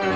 [0.00, 0.06] You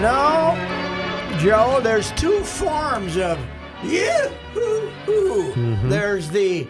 [0.00, 0.56] know,
[1.40, 3.38] Joe, there's two forms of
[3.82, 5.52] yoo-hoo.
[5.52, 5.88] Mm-hmm.
[5.90, 6.66] There's the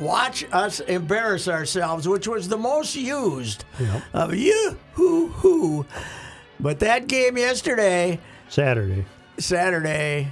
[0.00, 3.64] watch us embarrass ourselves, which was the most used
[4.12, 5.86] of yoo-hoo.
[6.58, 8.18] But that game yesterday,
[8.48, 9.04] Saturday.
[9.38, 10.28] Saturday,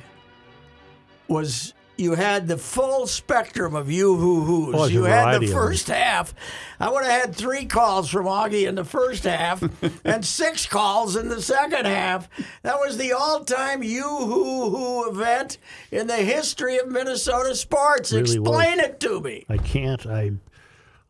[1.29, 4.75] was you had the full spectrum of you hoo hoos.
[4.77, 6.33] Oh, you had the first half.
[6.79, 9.63] I would have had three calls from Augie in the first half
[10.05, 12.29] and six calls in the second half.
[12.63, 15.59] That was the all time you hoo hoo event
[15.91, 18.13] in the history of Minnesota sports.
[18.13, 18.37] Really was.
[18.37, 19.45] Explain it to me.
[19.49, 20.07] I can't.
[20.07, 20.33] I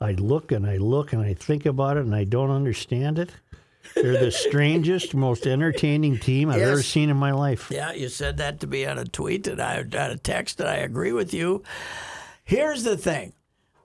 [0.01, 3.31] I look and I look and I think about it and I don't understand it.
[4.03, 7.71] They're the strangest, most entertaining team I've ever seen in my life.
[7.71, 10.69] Yeah, you said that to me on a tweet and I on a text, and
[10.69, 11.63] I agree with you.
[12.45, 13.33] Here's the thing.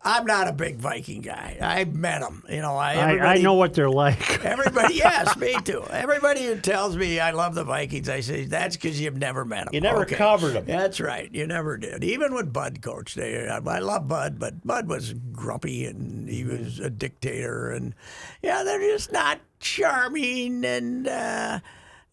[0.05, 1.57] I'm not a big Viking guy.
[1.61, 2.43] I met them.
[2.49, 4.43] You know, I I, I know what they're like.
[4.45, 5.83] Everybody, yes, me too.
[5.89, 9.65] Everybody who tells me I love the Vikings, I say that's because you've never met
[9.65, 9.73] them.
[9.73, 10.65] You never covered them.
[10.65, 11.33] That's right.
[11.33, 12.03] You never did.
[12.03, 16.79] Even with Bud coached, they, I love Bud, but Bud was grumpy and he was
[16.79, 17.95] a dictator, and
[18.41, 21.59] yeah, they're just not charming, and uh,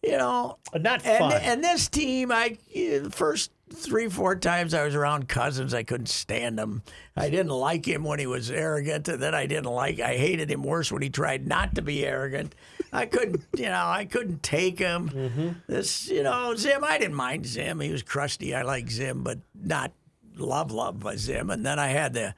[0.01, 1.33] you know, Not and, fun.
[1.41, 6.09] and this team, I the first three, four times I was around Cousins, I couldn't
[6.09, 6.83] stand him.
[7.15, 9.99] I didn't like him when he was arrogant, and then I didn't like.
[9.99, 12.55] I hated him worse when he tried not to be arrogant.
[12.93, 15.09] I couldn't, you know, I couldn't take him.
[15.09, 15.49] Mm-hmm.
[15.67, 16.83] This, you know, Zim.
[16.83, 17.79] I didn't mind Zim.
[17.79, 18.53] He was crusty.
[18.55, 19.93] I like Zim, but not
[20.35, 21.49] love love by Zim.
[21.49, 22.35] And then I had the.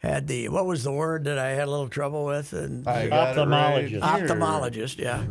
[0.00, 3.08] Had the what was the word that I had a little trouble with and I
[3.08, 4.00] got it right Ophthalmologist.
[4.00, 5.22] Ophthalmologist, yeah.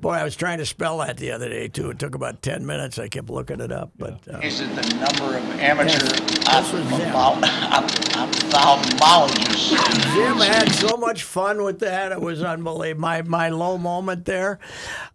[0.00, 1.90] Boy, I was trying to spell that the other day too.
[1.90, 2.98] It took about ten minutes.
[2.98, 6.72] I kept looking it up, but uh, Is it the number of amateur Yes, this
[6.72, 7.00] was
[8.50, 10.14] ophthalmologists?
[10.14, 12.12] Jim had so much fun with that.
[12.12, 13.02] It was unbelievable.
[13.02, 14.58] My my low moment there.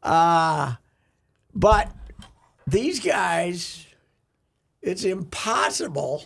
[0.04, 0.76] Uh,
[1.56, 1.92] but
[2.68, 3.88] these guys,
[4.84, 6.26] it's impossible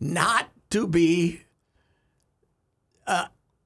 [0.00, 1.42] not to be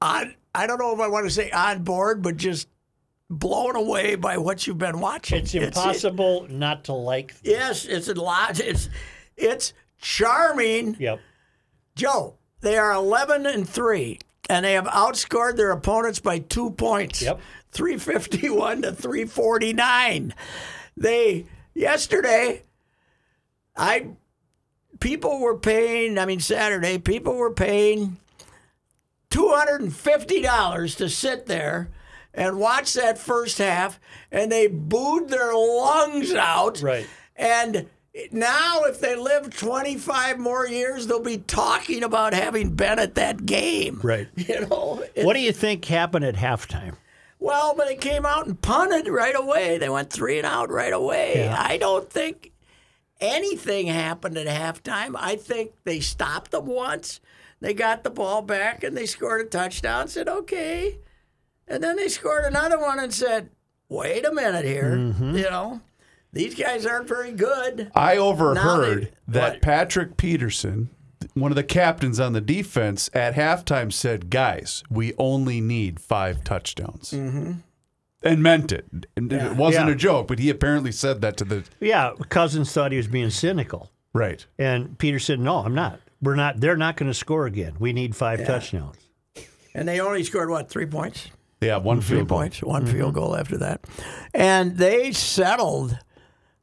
[0.01, 0.35] on.
[0.53, 2.67] I don't know if I want to say on board, but just
[3.29, 5.39] blown away by what you've been watching.
[5.39, 7.33] It's impossible not to like.
[7.43, 8.59] yes, it's a lot.
[8.59, 8.89] It's
[9.35, 10.95] it's charming.
[10.99, 11.19] Yep.
[11.95, 14.19] Joe, they are 11 and 3,
[14.49, 17.21] and they have outscored their opponents by two points.
[17.21, 17.39] Yep.
[17.71, 20.33] 351 to 349.
[20.97, 22.63] They, yesterday,
[23.75, 24.07] I,
[24.99, 28.17] people were paying, I mean, Saturday, people were paying
[29.35, 31.89] $250 to sit there
[32.33, 33.99] and watch that first half,
[34.31, 36.81] and they booed their lungs out.
[36.81, 37.07] Right.
[37.35, 37.87] And
[38.31, 43.45] now, if they live 25 more years, they'll be talking about having been at that
[43.45, 43.99] game.
[44.03, 44.27] Right.
[44.35, 45.03] You know?
[45.17, 46.95] What do you think happened at halftime?
[47.39, 49.77] well, but they came out and punted right away.
[49.77, 51.33] They went three and out right away.
[51.35, 51.55] Yeah.
[51.57, 52.51] I don't think
[53.21, 55.15] anything happened at halftime.
[55.15, 57.19] I think they stopped them once.
[57.61, 60.07] They got the ball back and they scored a touchdown.
[60.07, 60.99] Said okay,
[61.67, 63.49] and then they scored another one and said,
[63.89, 65.35] "Wait a minute here, Mm-hmm.
[65.37, 65.81] you know."
[66.33, 67.89] These guys aren't very good.
[67.95, 69.61] I overheard they- that what?
[69.61, 70.89] Patrick Peterson,
[71.33, 76.43] one of the captains on the defense, at halftime said, "Guys, we only need five
[76.43, 77.53] touchdowns," mm-hmm.
[78.21, 78.85] and meant it.
[79.15, 79.93] And It wasn't Yeah.
[79.93, 83.29] a joke, but he apparently said that to the Yeah, Cousins thought he was being
[83.29, 84.45] cynical, right.
[84.59, 86.01] and Peter said, "No, I'm not.
[86.25, 86.59] We're not.
[86.59, 87.75] They're not going to score again.
[87.79, 88.97] We need five touchdowns."
[89.73, 91.29] And they only scored what three points?
[91.61, 92.37] Yeah, one Three field goal.
[92.39, 92.93] points, one mm-hmm.
[92.93, 93.81] field goal after that,
[94.33, 95.97] and they settled.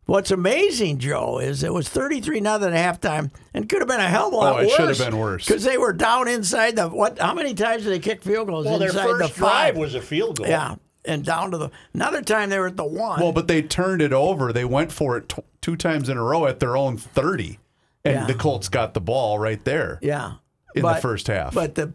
[0.05, 4.09] What's amazing, Joe, is it was thirty-three nothing at halftime, and could have been a
[4.09, 4.77] hell of a oh, lot Oh, it worse.
[4.77, 5.47] should have been worse.
[5.47, 7.19] because they were down inside the what?
[7.19, 9.75] How many times did they kick field goals Well, their inside first the five?
[9.75, 10.49] drive was a field goal.
[10.49, 10.75] yeah,
[11.05, 13.21] and down to the another time they were at the one.
[13.21, 14.53] Well, but they turned it over.
[14.53, 17.59] They went for it t- two times in a row at their own thirty,
[18.05, 18.27] and Yeah.
[18.27, 20.35] the Colts got the ball right there yeah,
[20.75, 21.55] in But- the first half.
[21.55, 21.93] But the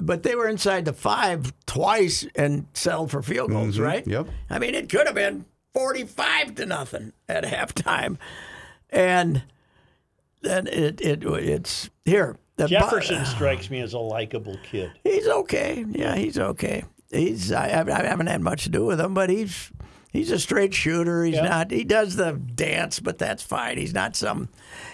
[0.00, 3.84] but they were inside the five twice and settled for field goals, mm-hmm.
[3.84, 4.06] right?
[4.06, 4.26] Yep.
[4.48, 5.44] I mean, it could have been
[5.74, 8.16] forty-five to nothing at halftime,
[8.90, 9.42] and
[10.40, 12.38] then it it it's here.
[12.56, 14.92] The Bu- Jefferson strikes me as a likable kid.
[15.04, 15.84] He's okay.
[15.88, 16.84] Yeah, he's okay.
[17.10, 19.70] He's I, I haven't had much to do with him, but he's
[20.12, 21.24] he's a straight shooter.
[21.24, 21.48] He's Yeah.
[21.48, 21.70] not.
[21.70, 23.78] He does the dance, but that's fine.
[23.78, 24.48] He's not some.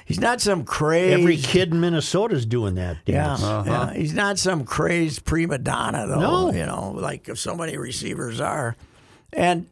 [0.07, 1.13] He's not some crazy.
[1.21, 3.43] Every kid in Minnesota's doing that Yeah, dance.
[3.43, 3.93] yeah.
[3.93, 6.21] He's not some crazed prima donna, though.
[6.21, 6.53] No.
[6.53, 8.77] You know, like so many receivers are.
[9.33, 9.67] And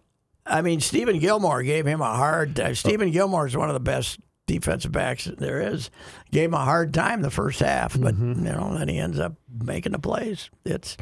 [0.44, 2.58] I mean, Stephon Gilmore gave him a hard.
[2.60, 5.90] Uh, Stephon Gilmore is one of the best defensive backs there is.
[6.30, 8.46] Gave him a hard time the first half, but Mm-hmm.
[8.46, 9.32] you know, then he ends up
[9.64, 10.50] making the plays.
[10.64, 10.96] It's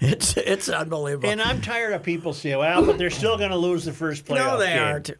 [0.00, 1.28] it's it's unbelievable.
[1.28, 4.24] And I'm tired of people saying, well, but they're still going to lose the first
[4.24, 4.36] playoff game.
[4.46, 4.82] no, they game.
[4.82, 5.10] aren't.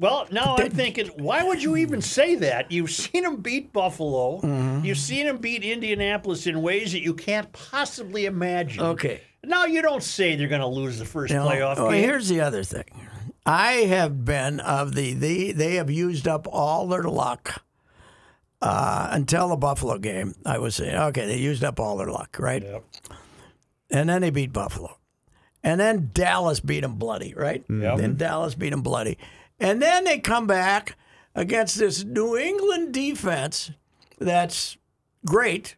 [0.00, 2.70] Well, now I'm thinking, why would you even say that?
[2.70, 4.40] You've seen them beat Buffalo.
[4.40, 4.84] Mm-hmm.
[4.84, 8.80] You've seen them beat Indianapolis in ways that you can't possibly imagine.
[8.84, 9.22] Okay.
[9.42, 12.02] Now you don't say they're going to lose the first playoff Oh, game.
[12.04, 12.84] here's the other thing.
[13.44, 17.62] I have been of the they they have used up all their luck
[18.62, 20.34] uh, until the Buffalo game.
[20.44, 22.62] I was saying, okay, they used up all their luck, right?
[22.62, 22.84] Yep.
[23.90, 24.98] And then they beat Buffalo,
[25.62, 27.62] and then Dallas beat them bloody, right?
[27.62, 27.82] Mm-hmm.
[27.82, 27.96] Yep.
[27.98, 29.16] Then Dallas beat them bloody,
[29.58, 30.96] and then they come back
[31.34, 33.70] against this New England defense
[34.18, 34.76] that's
[35.24, 35.76] great.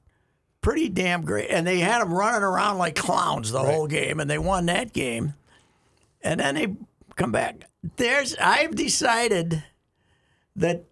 [0.60, 1.50] Pretty damn great.
[1.50, 4.92] And they had them running around like clowns the whole game, and they won that
[4.92, 5.34] game
[6.22, 6.74] and then they
[7.16, 7.64] come back.
[7.96, 9.64] There's I've decided
[10.56, 10.84] that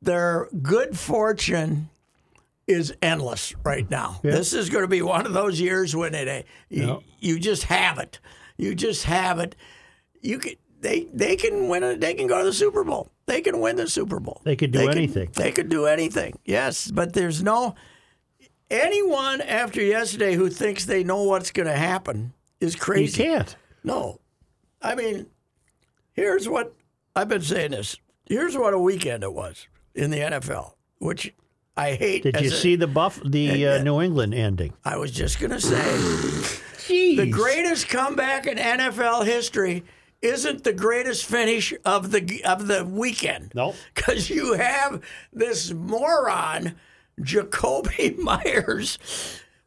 [0.00, 1.88] their good fortune
[2.66, 4.20] is endless right now.
[4.22, 7.64] This is going to be one of those years when it eh, you, you just
[7.64, 8.18] have it.
[8.56, 9.54] You just have it.
[10.20, 12.00] You can they they can win it.
[12.00, 13.10] They can go to the Super Bowl.
[13.26, 14.40] They can win the Super Bowl.
[14.44, 15.30] They could do can- anything.
[15.34, 16.38] they could do anything.
[16.44, 17.74] Yes, but there's no
[18.70, 23.22] anyone after yesterday who thinks they know what's going to happen is you crazy.
[23.22, 23.56] can't.
[23.84, 24.20] No.
[24.82, 25.26] I mean,
[26.12, 26.74] here's what
[27.14, 27.96] I've been saying this.
[28.26, 31.32] Here's what a weekend it was in the NFL, which
[31.76, 32.22] I hate.
[32.22, 34.72] Did you a- see the Buff the uh, New England ending?
[34.84, 36.56] I was just going to say
[37.16, 39.84] the greatest comeback in NFL history
[40.22, 43.52] isn't the greatest finish of the of the weekend.
[43.54, 43.74] Nope.
[43.94, 45.02] Because you have
[45.32, 46.76] this moron,
[47.20, 48.98] Jakobi Meyers.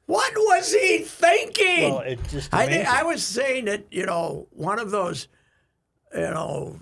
[0.07, 1.93] What was he thinking?
[1.93, 2.15] Well,
[2.51, 2.85] I.
[2.89, 5.27] I was saying that you know one of those,
[6.15, 6.79] you know,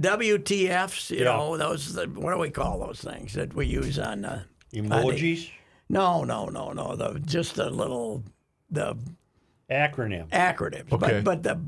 [0.00, 1.10] WTFs.
[1.10, 1.24] You Yeah.
[1.36, 1.94] know those.
[1.96, 4.24] What do we call those things that we use on?
[4.24, 4.42] Uh,
[4.72, 5.50] Emojis,
[5.88, 6.94] no, no, no, no.
[6.96, 8.22] The just the little
[8.70, 8.96] the
[9.70, 10.28] acronym.
[10.30, 10.92] acronyms.
[10.92, 11.20] Okay.
[11.22, 11.60] But but the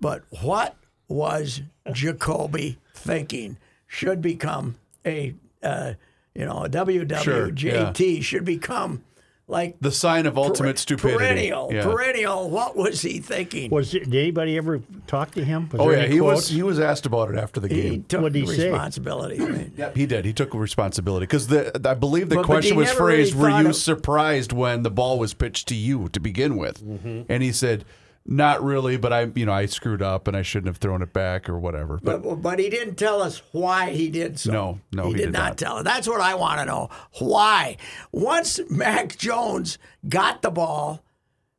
[0.00, 0.76] but what
[1.08, 3.56] was Jakobi thinking
[3.86, 5.94] should become a uh,
[6.34, 9.04] you know a WWJT should become
[9.50, 11.16] like The sign of ultimate stupidity.
[11.18, 11.82] perennial Yeah.
[11.84, 12.50] perennial.
[12.50, 13.70] What was he thinking?
[13.70, 15.68] Was it, did anybody ever talk to him?
[15.72, 16.36] Was Oh yeah, he quotes?
[16.36, 18.04] was he was asked about it after the he game.
[18.08, 18.70] took What'd he say?
[18.70, 19.38] responsibility.
[19.40, 19.70] right?
[19.76, 20.24] Yeah, he did.
[20.26, 23.16] He took responsibility because the I believe the But- but question he was never really
[23.24, 26.84] phrased, "Were you of- surprised when the ball was pitched to you to begin with?"
[26.84, 27.22] Mm-hmm.
[27.28, 27.84] And he said,
[28.30, 31.12] "Not really, but I, you know, I screwed up and I shouldn't have thrown it
[31.12, 34.52] back or whatever." But But, but he didn't tell us why he did so.
[34.52, 35.58] No, no, he, he did, did not, not.
[35.58, 35.84] tell us.
[35.84, 36.90] That's what I want to know.
[37.18, 37.78] Why?
[38.12, 39.78] Once Mac Jones
[40.08, 41.02] got the ball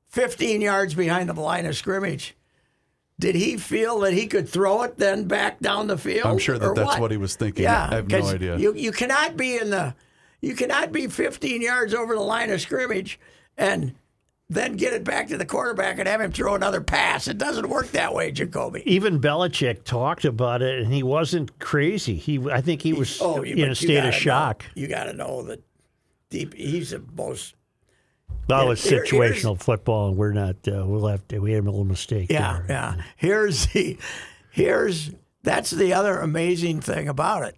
[0.10, 2.36] 15 yards behind the line of scrimmage,
[3.20, 6.26] did he feel that he could throw it then back down the field?
[6.26, 7.64] I'm sure that that's what he was thinking.
[7.64, 8.58] Yeah, I have no idea.
[8.58, 9.96] You you cannot be in the
[10.42, 13.20] you cannot be 15 yards over the line of scrimmage
[13.58, 13.94] and
[14.50, 17.28] then get it back to the quarterback and have him throw another pass.
[17.28, 18.82] It doesn't work that way, Jakobi.
[18.86, 22.16] Even Belichick talked about it, and he wasn't crazy.
[22.16, 24.64] He, I think he was Oh, in a state of shock.
[24.76, 25.62] Know, you got to know that
[26.30, 26.54] deep.
[26.56, 27.54] He's the most.
[28.48, 30.56] That was Here- situational football, and we're not.
[30.68, 31.40] Uh, we'll have to.
[31.40, 32.32] We had a little mistake.
[32.32, 32.66] Yeah, there.
[32.70, 33.04] yeah.
[33.18, 33.98] Here's the.
[34.52, 35.12] Here's
[35.44, 37.56] that's the other amazing thing about it,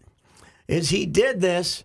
[0.68, 1.84] is he did this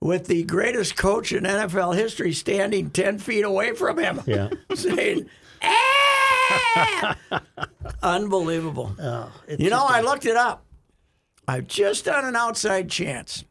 [0.00, 4.48] with the greatest coach in NFL history standing ten feet away from him, Yeah.
[4.74, 5.26] saying,
[5.62, 7.16] "Ah!"
[8.02, 8.94] Unbelievable.
[9.46, 10.64] It's You know, I looked it up.
[11.46, 13.44] I've just done an outside chance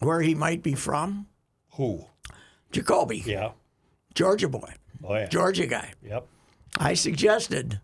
[0.00, 1.26] where he might be from.
[1.74, 2.06] who?
[2.72, 3.52] Jakobi, Yeah.
[4.14, 5.26] Georgia boy, Oh yeah.
[5.26, 5.92] Georgia guy.
[6.02, 6.26] Yep.
[6.78, 7.80] I suggested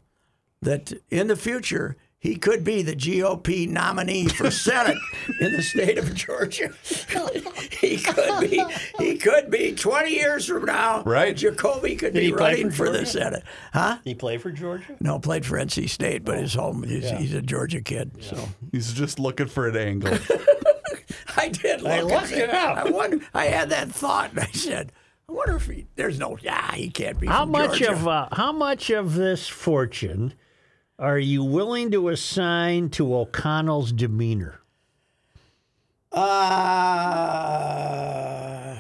[0.63, 4.99] that in the future he could be the GOP nominee for Senate
[5.41, 6.73] in the state of Georgia.
[7.81, 8.65] he could be.
[8.99, 9.73] He could be.
[9.75, 11.37] Twenty years from now, Right.
[11.37, 13.99] Jakobi could Did be running for for, the Senate, huh?
[14.05, 14.97] He play for Georgia.
[15.01, 16.83] No, played for NC State, but his home.
[16.83, 18.23] He's, he's a Georgia kid.
[18.23, 20.19] So He's just looking for an angle.
[21.37, 21.83] I did.
[21.83, 22.79] Look I looked it up.
[22.79, 23.23] I wondered.
[23.33, 24.93] I had that thought, and I said,
[25.29, 25.87] I wonder if he.
[25.95, 26.37] There's no.
[26.43, 27.29] Yeah, he can't be.
[27.29, 27.93] How from much Georgia.
[27.93, 30.35] of uh, how much of this fortune
[30.99, 34.61] are you willing to assign to O'Connell's demeanor?
[37.49, 38.77] Uh,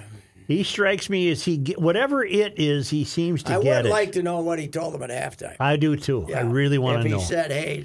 [0.46, 3.86] He strikes me as he get, whatever it is, he seems to I get would
[3.86, 3.90] it.
[3.90, 5.56] like to know what he told them at halftime.
[5.60, 6.26] I do too.
[6.34, 7.16] I really want If to know.
[7.16, 7.84] If he said, "Hey,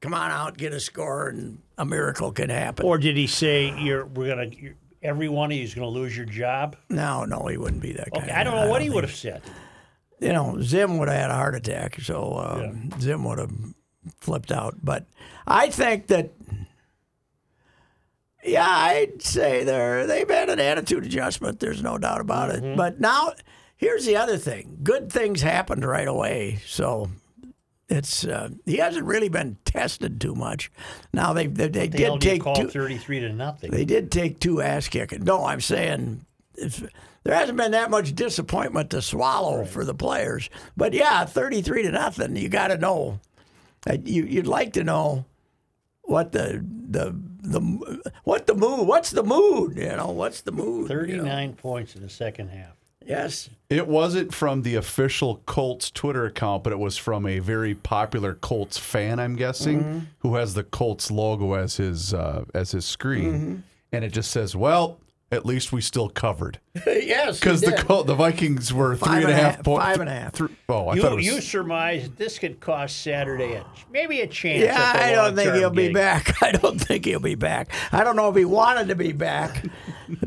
[0.00, 3.72] come on out, get a score, and a miracle can happen." or did he say
[3.80, 6.74] you're we're gonna you're, every one of you is gonna lose your job?
[6.88, 8.22] no, no, he wouldn't be that guy.
[8.22, 9.42] Okay, I don't know what he think- would have said.
[10.20, 13.52] You know, Zim would have had a heart attack, so uh, Zim would have
[14.20, 14.76] flipped out.
[14.82, 15.06] But
[15.46, 16.30] I think that,
[18.44, 21.60] yeah, I'd say they're they've had an attitude adjustment.
[21.60, 22.64] There's no doubt about Mm-hmm.
[22.66, 22.76] it.
[22.76, 23.32] But now,
[23.76, 26.60] here's the other thing: good things happened right away.
[26.66, 27.10] So.
[27.92, 30.70] It's uh, he hasn't really been tested too much.
[31.12, 32.68] Now they they, they The did take two.
[32.68, 33.72] thirty-three to nothing.
[33.72, 35.24] They did take two ass kicking.
[35.24, 36.24] No, I'm saying
[36.56, 40.50] there hasn't been that much disappointment to swallow for the players.
[40.76, 42.36] But yeah, 33 to nothing.
[42.36, 43.20] You got to know.
[43.88, 45.24] Uh, You you'd like to know
[46.02, 48.86] what the the the what the mood.
[48.86, 49.76] What's the mood?
[49.76, 50.90] You know what's the mood?
[50.90, 51.00] you know?
[51.00, 52.72] Thirty-nine points in the second half.
[53.06, 53.48] Yes.
[53.70, 58.34] It wasn't from the official Colts Twitter account, but it was from a very popular
[58.34, 59.98] Colts fan, I'm guessing, Mm-hmm.
[60.18, 63.56] who has the Colts logo as his uh, as his screen, Mm-hmm.
[63.92, 64.98] and it just says, "Well,
[65.32, 67.38] at least we still covered," yes.
[67.40, 67.72] because the.
[67.72, 69.84] Col- the Vikings were Five three and a and a half half- points.
[69.84, 70.40] five and a half.
[70.68, 71.26] oh, I You, thought it was.
[71.26, 74.62] you surmise that this could cost Saturday a, maybe a chance.
[74.64, 76.34] Yeah, at the I don't think he'll be back.
[76.42, 77.72] I don't think he'll be back.
[77.92, 79.64] I don't know if he wanted to be back,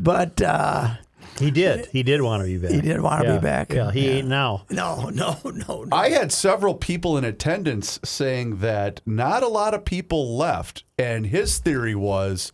[0.00, 0.94] but uh,
[1.38, 1.86] He did.
[1.86, 2.70] He did want to be back.
[2.70, 3.72] He did want to be back.
[3.72, 4.12] Yeah, he Yeah.
[4.18, 4.64] ain't now.
[4.70, 5.88] no, no, no, no.
[5.96, 11.26] I had several people in attendance saying that not a lot of people left, and
[11.26, 12.52] his theory was,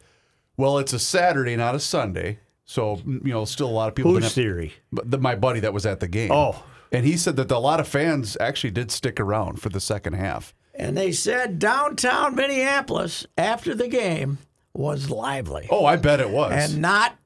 [0.60, 4.14] well, it's a Saturday, not a Sunday, so you know, still a lot of people.
[4.14, 4.74] Whose theory?
[4.92, 6.30] But the, my buddy that was at the game.
[6.32, 6.62] Oh.
[6.92, 10.14] And he said that a lot of fans actually did stick around for the second
[10.14, 10.54] half.
[10.74, 14.38] And they said downtown Minneapolis after the game
[14.74, 15.68] was lively.
[15.70, 16.52] Oh, I bet it was.
[16.72, 17.16] And not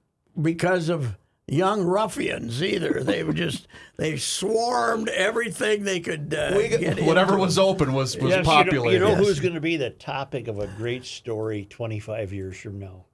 [0.41, 3.03] because of young ruffians either.
[3.03, 7.43] They were just, they swarmed everything they could uh, We- get whatever into.
[7.45, 8.93] was open was, was Yes, you know- popular.
[8.93, 9.19] You know, Yes.
[9.19, 13.05] who's going to be the topic of a great story 25 years from now?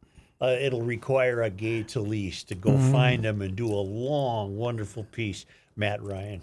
[0.40, 2.92] Uh, it'll require a Gay Talese to go Mm-hmm.
[2.92, 5.44] find him and do a long, wonderful piece.
[5.76, 6.42] Matt Ryan.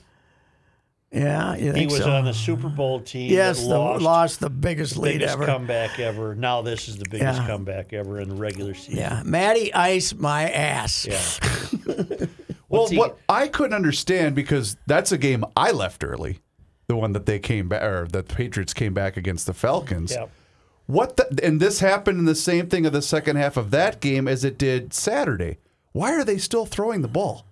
[1.11, 2.11] Yeah, you He was so?
[2.11, 3.31] on the Super Bowl team.
[3.31, 5.45] Yes, that the, lost, lost, the biggest lead biggest ever.
[5.45, 6.35] comeback ever.
[6.35, 7.47] Now this is the biggest Yeah.
[7.47, 8.97] comeback ever in the regular season.
[8.99, 11.07] Yeah, Matty Ice my ass.
[11.07, 12.25] Yeah.
[12.69, 16.39] well, he- what I couldn't understand because that's a game I left early,
[16.87, 20.11] the one that they came back or that the Patriots came back against the Falcons.
[20.11, 20.25] Yeah.
[20.87, 23.99] What the, and this happened in the same thing of the second half of that
[23.99, 25.57] game as it did Saturday.
[25.91, 27.45] Why are they still throwing the ball?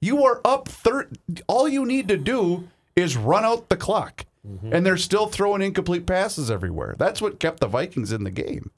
[0.00, 1.18] You are up third.
[1.46, 4.24] All you need to do is run out the clock,
[4.72, 6.94] and they're still throwing incomplete passes everywhere.
[6.98, 8.70] That's what kept the Vikings in the game.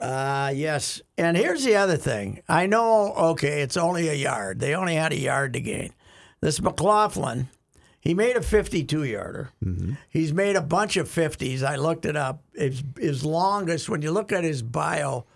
[0.00, 1.00] Uh, yes.
[1.16, 2.42] And here's the other thing.
[2.48, 4.58] I know, okay, it's only a yard.
[4.58, 5.92] They only had a yard to gain.
[6.40, 7.48] This McLaughlin,
[8.00, 9.50] he made a 52 yarder.
[9.62, 9.92] Mm-hmm.
[10.08, 11.62] He's made a bunch of 50s.
[11.62, 12.42] I looked it up.
[12.54, 15.26] His, his longest, when you look at his bio,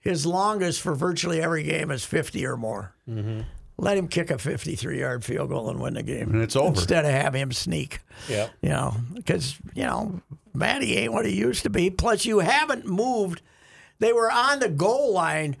[0.00, 2.94] his longest for virtually every game is 50 or more.
[3.08, 3.42] Mm-hmm.
[3.76, 6.32] Let him kick a 53 yard field goal and win the game.
[6.32, 6.68] And it's over.
[6.68, 8.00] Instead of having him sneak.
[8.28, 8.48] Yeah.
[8.62, 10.20] You know, because, you know,
[10.54, 11.90] Matty ain't what he used to be.
[11.90, 13.42] Plus, you haven't moved.
[13.98, 15.56] They were on the goal line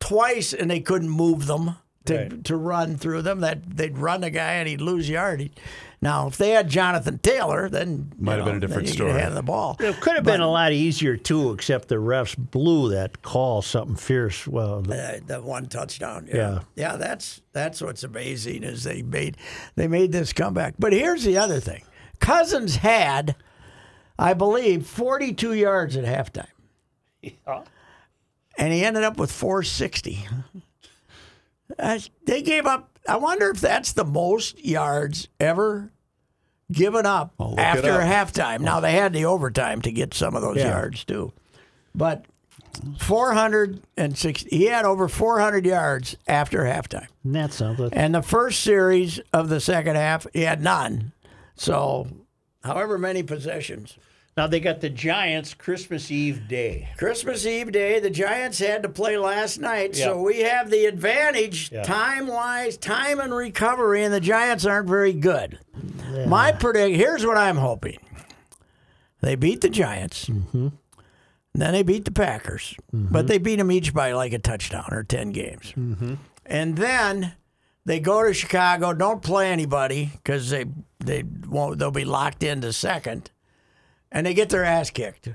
[0.00, 2.44] twice and they couldn't move them to, Right.
[2.44, 3.40] to run through them.
[3.40, 5.50] That they'd run the guy and he'd lose yard.
[6.00, 9.12] Now, if they had Jonathan Taylor, then you Might have been a different story.
[9.12, 9.76] You had the ball.
[9.78, 13.94] It could have been a lot easier too, except the refs blew that call something
[13.94, 14.48] fierce.
[14.48, 16.26] Well, the- Uh, the one touchdown.
[16.28, 16.34] Yeah.
[16.36, 16.58] Yeah.
[16.74, 19.36] yeah, that's that's what's amazing is they made
[19.76, 20.74] they made this comeback.
[20.76, 21.82] But here's the other thing:
[22.18, 23.36] Cousins had,
[24.18, 26.48] I believe, 42 yards at halftime,
[28.58, 30.26] and he ended up with 460.
[31.78, 32.98] Uh, they gave up.
[33.08, 35.90] I wonder if that's the most yards ever
[36.70, 38.02] given up after up.
[38.02, 38.60] halftime.
[38.60, 40.68] Now they had the overtime to get some of those Yeah.
[40.70, 41.32] yards too,
[41.94, 42.24] but
[42.98, 44.48] 460.
[44.56, 47.08] He had over 400 yards after halftime.
[47.24, 47.90] that's something.
[47.92, 51.12] And the first series of the second half, he had none.
[51.56, 52.06] So,
[52.64, 53.96] however many possessions.
[54.36, 56.88] Now they got the Giants Christmas Eve day.
[56.96, 60.06] Christmas Eve day, the Giants had to play last night, Yeah.
[60.06, 61.82] so we have the advantage Yeah.
[61.82, 65.58] time wise, time and recovery, and the Giants aren't very good.
[66.26, 67.98] My predict here's what I'm hoping.
[69.20, 70.26] They beat the Giants.
[70.26, 70.68] Mm-hmm.
[71.54, 75.02] Then they beat the Packers, but they beat them each by like a touchdown or
[75.04, 75.72] 10 games.
[75.76, 76.14] Mm-hmm.
[76.46, 77.34] And then
[77.84, 80.66] They go to Chicago, don't play anybody because they
[81.00, 81.80] they won't.
[81.80, 83.32] They'll be locked into second,
[84.12, 85.28] and they get their ass kicked.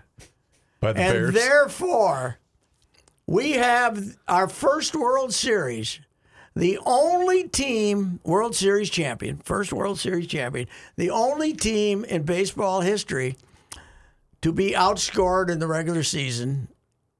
[0.79, 1.33] By the And Bears.
[1.33, 2.37] therefore,
[3.25, 5.99] we have our first World Series.
[6.55, 12.81] The only team, World Series champion, first World Series champion, the only team in baseball
[12.81, 13.35] history
[14.41, 16.67] to be outscored in the regular season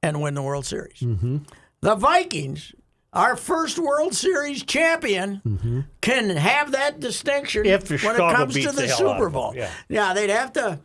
[0.02, 1.00] and win the World Series.
[1.00, 1.38] Mm-hmm.
[1.82, 2.72] The Vikings,
[3.12, 5.80] our first World Series champion, mm-hmm.
[6.00, 9.52] can have that distinction If when Chicago it comes to the, the Super Bowl.
[9.54, 9.70] yeah.
[9.88, 10.80] yeah, they'd have to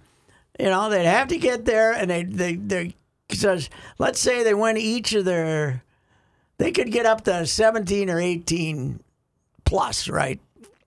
[0.59, 2.95] you know, they'd have to get there, and they they they
[3.27, 5.83] because let's say they win each of their,
[6.57, 8.99] they could get up to seventeen or eighteen
[9.65, 10.39] plus, right?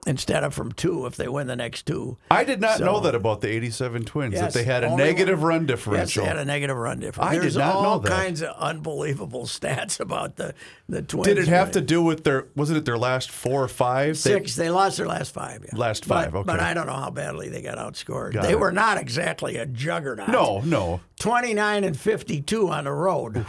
[0.07, 2.17] Instead of from two if they win the next two.
[2.31, 4.95] I did not So- know that about the 87 Twins, Yes, that they had a
[4.95, 6.23] negative one- run Yes, differential.
[6.23, 7.29] they had a negative run difference.
[7.29, 8.09] I did There's not know all that.
[8.09, 10.53] kinds of unbelievable stats about the
[10.89, 11.27] the Twins.
[11.27, 14.17] Did it have to do with their, wasn't it their last four or five?
[14.17, 14.55] Six.
[14.55, 15.65] They lost their last five.
[15.65, 15.77] Yeah.
[15.77, 16.59] Last five, But, but.
[16.61, 18.31] I don't know how badly they got outscored.
[18.33, 18.59] Got they it.
[18.59, 20.29] were not exactly a juggernaut.
[20.29, 21.01] no, no.
[21.19, 23.45] 29 and 52 on the road.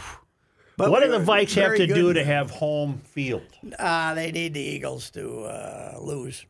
[0.79, 3.43] But What we do the Vikes have very to do to have home field?
[3.77, 6.45] Uh, they need the Eagles to uh, lose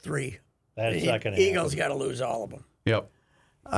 [0.00, 0.38] three.
[0.76, 3.08] That's not going to Eagles got to lose all of them Yep.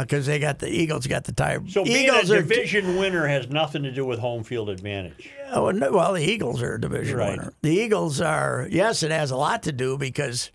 [0.00, 1.58] because they got the Eagles got the tie.
[1.68, 5.30] So being Eagles a are division winner has nothing to do with home field advantage.
[5.52, 7.38] Oh, no, well, the Eagles are a division Right.
[7.38, 7.52] winner.
[7.62, 10.50] The Eagles are yes, it has a lot to do because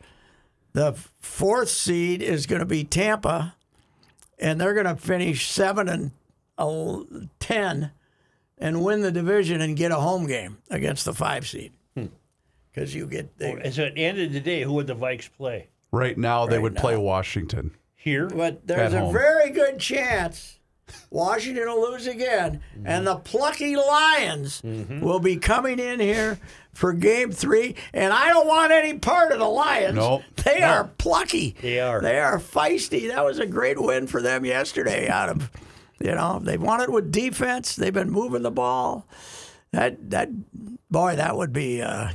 [0.73, 3.55] the fourth seed is going to be Tampa,
[4.37, 6.11] and they're going to finish seven and
[6.59, 7.07] el-
[7.39, 7.91] ten,
[8.63, 11.73] and win the division and get a home game against the five seed.
[11.95, 12.05] Hmm.
[12.71, 14.95] Because you get the, And so at the end of the day, who would the
[14.95, 15.67] Vikes play?
[15.91, 17.01] Right now, they Right would play now.
[17.01, 17.75] Washington.
[17.93, 18.27] Here?
[18.27, 19.13] But there's At a home.
[19.13, 20.59] very good chance
[21.09, 22.87] Washington will lose again, mm-hmm.
[22.87, 24.99] and the plucky Lions mm-hmm.
[24.99, 26.39] will be coming in here
[26.73, 27.75] for Game Three.
[27.93, 29.95] And I don't want any part of the Lions.
[29.95, 30.23] Nope.
[30.43, 31.55] they are plucky.
[31.61, 32.01] They are.
[32.01, 33.07] They are feisty.
[33.09, 35.07] That was a great win for them yesterday.
[35.07, 35.51] Out of,
[36.03, 37.75] you know, they won it with defense.
[37.75, 39.07] They've been moving the ball.
[39.71, 40.29] That that
[40.91, 41.81] boy, that would be.
[41.81, 42.09] Uh,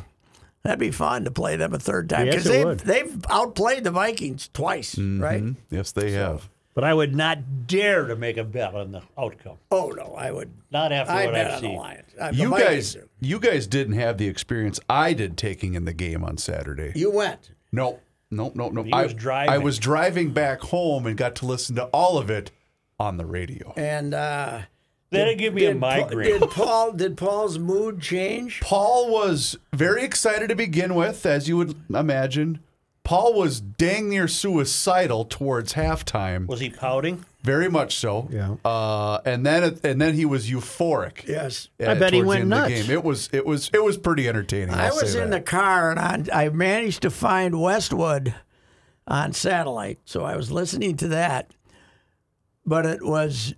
[0.64, 2.80] That'd be fun to play them a third time because it they've, would.
[2.80, 5.42] they've outplayed the Vikings twice, right?
[5.70, 6.50] Yes, they have.
[6.74, 9.56] But I would not dare to make a bet on the outcome.
[9.70, 10.52] Oh no, I would.
[10.70, 11.72] Not after I what bet I've on seen.
[11.72, 12.04] the Lions.
[12.18, 13.08] The You guys, do.
[13.20, 16.92] you guys didn't have the experience I did taking in the game on Saturday.
[16.94, 17.52] You went.
[17.72, 18.84] No, no, no, no.
[18.92, 19.54] I was driving.
[19.54, 22.50] I was driving back home and got to listen to all of it
[22.98, 23.72] on the radio.
[23.76, 24.62] And uh,
[25.10, 26.40] That'll give me a did, Pa- migraine.
[26.40, 26.92] did Paul?
[26.92, 28.60] Did Paul's mood change?
[28.60, 32.60] Paul was very excited to begin with, as you would imagine.
[33.04, 37.24] Paul was dang near suicidal towards halftime, Was he pouting?
[37.42, 38.28] very much so.
[38.30, 38.56] Yeah.
[38.62, 41.26] Uh, and then and then he was euphoric.
[41.26, 41.68] Yes.
[41.80, 42.82] uh, I bet he went end of the nuts.
[42.86, 42.90] game.
[42.90, 44.74] It was it was it was pretty entertaining.
[44.74, 45.46] I I'll was say in that.
[45.46, 48.34] the car and I, I managed to find Westwood
[49.06, 51.50] on satellite, so I was listening to that.
[52.68, 53.54] But it was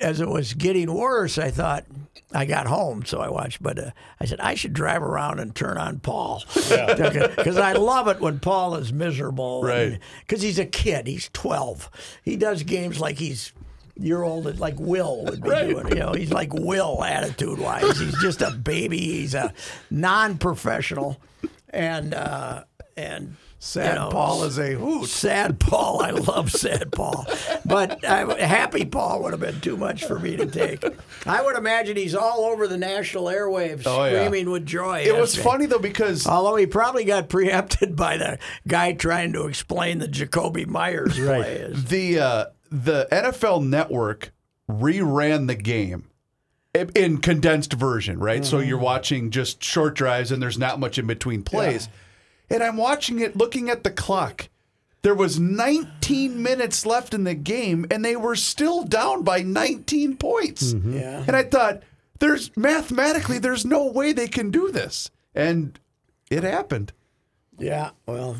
[0.00, 1.36] as it was getting worse.
[1.36, 1.84] I thought
[2.32, 3.62] I got home, so I watched.
[3.62, 8.08] But uh, I said I should drive around and turn on Paul because I love
[8.08, 9.98] it when Paul is miserable, Right.
[10.20, 11.06] Because he's a kid.
[11.06, 11.90] He's twelve.
[12.22, 13.52] He does games like he's.
[13.98, 15.88] Year old, like Will would be doing.
[15.88, 17.98] You know, he's like Will attitude wise.
[18.00, 18.98] He's just a baby.
[18.98, 19.52] He's a
[19.90, 21.20] non-professional,
[21.68, 22.64] and uh,
[22.96, 25.08] and Sad you know, Paul is a hoot.
[25.08, 26.02] Sad Paul.
[26.02, 27.24] I love Sad Paul.
[27.64, 30.84] But Happy Paul would have been too much for me to take.
[31.26, 34.24] I would imagine he's all over the national airwaves Oh, yeah.
[34.26, 35.02] screaming with joy.
[35.06, 39.46] It was funny though because Although he probably got preempted by the guy trying to
[39.46, 41.68] explain the Jakobi Meyers play.
[41.72, 44.32] the uh, the NFL Network
[44.68, 46.08] reran the game
[46.96, 48.44] in condensed version, right?
[48.44, 48.68] So Mm-hmm.
[48.68, 51.88] you're watching just short drives and there's not much in between plays.
[52.50, 54.48] And I'm watching it looking at the clock.
[55.02, 60.16] There was 19 minutes left in the game and they were still down by 19
[60.16, 60.72] points.
[60.72, 61.24] Yeah.
[61.26, 61.82] And I thought
[62.20, 65.10] there's mathematically there's no way they can do this.
[65.34, 65.78] And
[66.30, 66.92] it happened.
[67.58, 67.90] Yeah.
[68.06, 68.36] Well,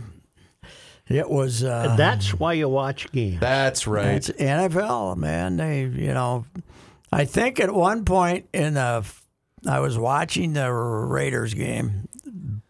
[1.08, 1.64] it was.
[1.64, 3.40] Uh, That's why you watch games.
[3.40, 4.14] That's right.
[4.14, 5.56] It's NFL, man.
[5.56, 6.46] They, you know,
[7.12, 9.04] I think at one point in the,
[9.66, 12.08] I was watching the Raiders game,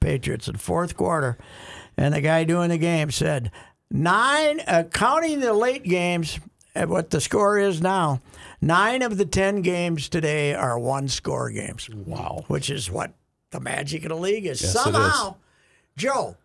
[0.03, 1.39] Patriots in fourth quarter,
[1.97, 3.51] and the guy doing the game said
[3.91, 6.41] nine, uh, counting the late games
[6.75, 8.21] at what the score is now,
[8.61, 11.89] nine of the ten games today are one score games.
[11.89, 13.15] Wow, which is what
[13.51, 14.63] the magic of the league is.
[14.63, 14.73] is.
[14.73, 15.37] Somehow,
[15.97, 16.37] Joe.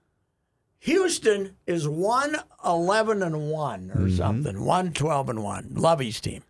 [0.81, 5.71] Houston is one eleven and one or something, one twelve and one.
[5.73, 6.43] Lovie's team.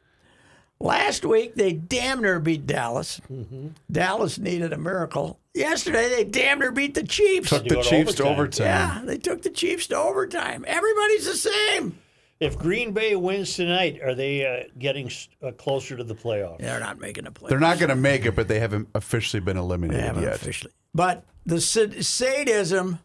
[0.80, 3.22] Last week they damn near beat Dallas.
[3.32, 3.70] Mm-hmm.
[3.90, 5.40] Dallas needed a miracle.
[5.58, 7.50] Yesterday they damn near beat the Chiefs.
[7.50, 8.34] Took the to Chiefs to overtime.
[8.34, 8.66] overtime.
[8.68, 10.64] Yeah, they took the Chiefs to overtime.
[10.68, 11.98] Everybody's the same.
[12.40, 15.10] If Green Bay wins tonight, are they uh, getting
[15.42, 16.60] uh, closer to the playoffs?
[16.60, 17.50] They're not making the play.
[17.50, 20.36] They're not going to make it, but they haven't officially been They eliminated haven't yet.
[20.36, 20.72] officially.
[20.94, 23.00] But the sadism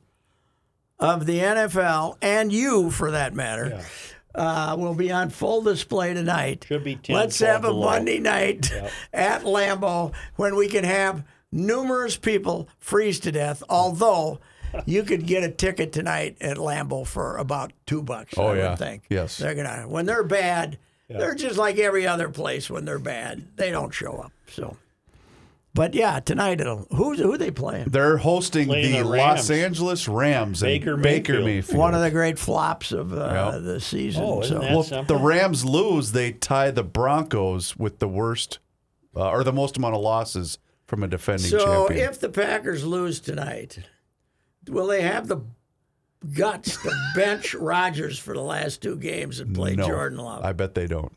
[0.98, 3.82] of the NFL and you, for that matter,
[4.34, 6.66] uh, will be on full display tonight.
[6.68, 7.88] Should be 10, Let's have a below.
[7.90, 8.70] Monday night
[9.14, 13.62] at Lambeau when we can have numerous people freeze to death.
[13.68, 14.40] Although
[14.86, 18.34] you could get a ticket tonight at Lambeau for about two bucks.
[18.36, 18.70] Oh, I yeah.
[18.70, 19.04] would think.
[19.10, 19.36] Yes.
[19.36, 20.78] they're gonna when they're bad.
[21.08, 23.46] They're just like every other place when they're bad.
[23.56, 24.32] They don't show up.
[24.48, 24.78] So.
[25.74, 26.86] But yeah, tonight it'll.
[26.90, 27.88] Who's who they playing?
[27.90, 31.44] They're hosting Playing the, the Los Angeles Rams and Baker Baker Mayfield.
[31.46, 31.78] Mayfield.
[31.78, 33.16] One of the great flops of uh,
[33.52, 33.58] Yeah.
[33.58, 34.22] the season.
[34.24, 34.60] Oh, isn't so.
[34.62, 38.58] that well, if the Rams lose, they tie the Broncos with the worst
[39.14, 40.58] uh, or the most amount of losses
[40.92, 42.06] from a defending So champion.
[42.10, 43.78] if the Packers lose tonight,
[44.68, 45.38] will they have the
[46.34, 50.44] guts to bench Rodgers for the last two games and play no, Jordan Love?
[50.44, 51.16] I bet they don't.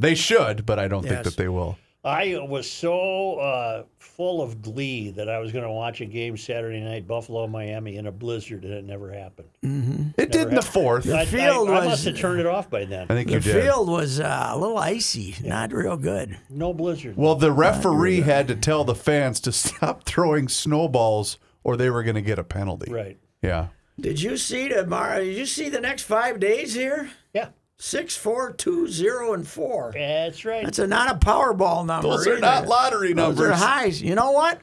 [0.00, 1.78] They should, but I don't think that they will.
[2.04, 6.36] I was so uh, full of glee that I was going to watch a game
[6.36, 9.48] Saturday night, Buffalo, Miami, in a blizzard, and it never happened.
[10.18, 11.04] It did in the fourth.
[11.04, 13.06] The I, field I, I was- must have turned it off by then.
[13.08, 13.62] I think the you did.
[13.64, 16.36] field was uh, a little icy, not real good.
[16.50, 17.16] No blizzard.
[17.16, 22.02] Well, the referee had to tell the fans to stop throwing snowballs, or they were
[22.02, 22.92] going to get a penalty.
[22.92, 23.18] right.
[23.40, 23.68] Yeah.
[23.98, 25.20] Did you see tomorrow?
[25.20, 27.10] Did you see the next five days here?
[27.78, 27.82] Yeah.
[27.84, 29.92] Six, four, two, zero, and four.
[29.94, 30.64] That's right.
[30.64, 32.08] That's a, not a Powerball number.
[32.08, 32.40] Those are either.
[32.40, 33.50] not lottery Those numbers.
[33.50, 34.00] are highs.
[34.02, 34.60] You know what?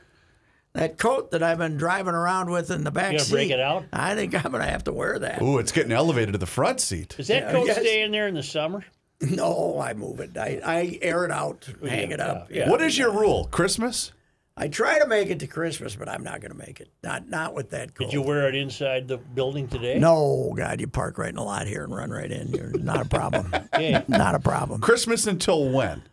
[0.74, 3.34] That coat that I've been driving around with in the back You gonna seat.
[3.34, 3.84] break it out?
[3.92, 5.42] I think I'm going to have to wear that.
[5.42, 7.14] Ooh, it's getting elevated to the front seat.
[7.18, 7.80] Does that Yeah, coat yes.
[7.82, 8.84] stay in there in the summer?
[9.24, 10.36] No, I move it.
[10.36, 12.48] I, I air it out, hang it up.
[12.50, 12.62] yeah.
[12.64, 12.70] Yeah.
[12.72, 13.48] What is your rule?
[13.52, 14.14] Christmas?
[14.58, 16.90] I try to make it to Christmas, but I'm not going to make it.
[17.04, 18.06] Not not with that coat.
[18.06, 19.98] Did you wear it inside the building today?
[19.98, 22.50] No, God, you park right in the lot here and run right in.
[22.50, 23.54] You're not a problem.
[23.74, 24.04] Okay.
[24.10, 24.82] not a problem.
[24.82, 26.04] Christmas until when?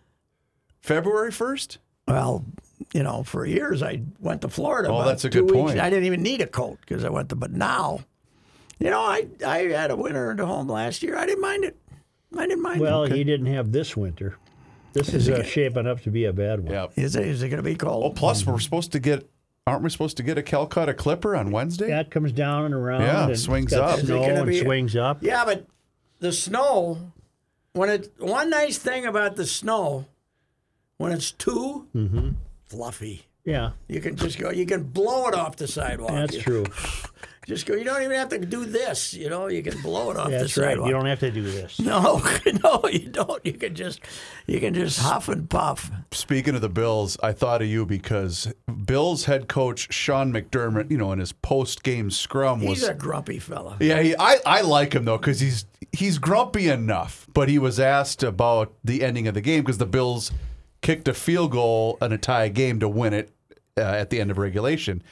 [0.81, 1.79] February 1st?
[2.07, 2.45] Well,
[2.95, 4.89] you know, for years I went to Florida.
[4.91, 5.53] Oh, that's a good weeks.
[5.55, 5.81] point.
[5.81, 7.37] I didn't even need a coat because I went to.
[7.37, 8.01] But now,
[8.79, 11.17] you know, I I had a winter at home last year.
[11.19, 11.77] I didn't mind it.
[12.37, 13.13] I didn't mind Well, it.
[13.13, 14.37] he didn't have this winter.
[14.93, 16.73] This is uh, shaping up to be a bad one.
[16.73, 16.87] Yeah.
[16.97, 18.05] Is it, is it going to be cold?
[18.05, 19.29] Oh, plus we're supposed to get,
[19.67, 21.89] aren't we supposed to get a Calcutta Clipper on Wednesday?
[21.89, 23.03] That comes down and around.
[23.03, 23.99] Yeah, and it's swings got up.
[23.99, 25.23] Is it Snow gonna and be- swings up.
[25.23, 25.67] Yeah, but
[26.21, 27.13] the snow,
[27.75, 30.07] when it one nice thing about the snow,
[30.97, 32.29] when it's 2 Mm-hmm.
[32.67, 33.25] fluffy.
[33.45, 34.51] Yeah, You can just go.
[34.51, 36.11] You can blow it off the sidewalk.
[36.11, 36.67] that's true.
[37.49, 37.75] Just go.
[37.75, 39.15] You don't even have to do this.
[39.15, 40.69] You know, you can blow it off That's the right.
[40.73, 40.89] sidewalk.
[40.89, 41.79] You don't have to do this.
[41.89, 42.23] No,
[42.63, 43.45] no, you don't.
[43.47, 44.01] You can just,
[44.47, 45.91] you can just huff and puff.
[46.13, 48.53] Speaking of the Bills, I thought of you because
[48.85, 52.93] Bills head coach Sean McDermott, you know, in his post game scrum was He's a
[52.93, 53.79] grumpy fella.
[53.81, 57.27] Yeah, he, I, I like him though because he's he's grumpy enough.
[57.33, 60.31] But he was asked about the ending of the game because the Bills
[60.83, 63.31] kicked a field goal in a tie game to win it
[63.79, 65.03] uh, at the end of regulation,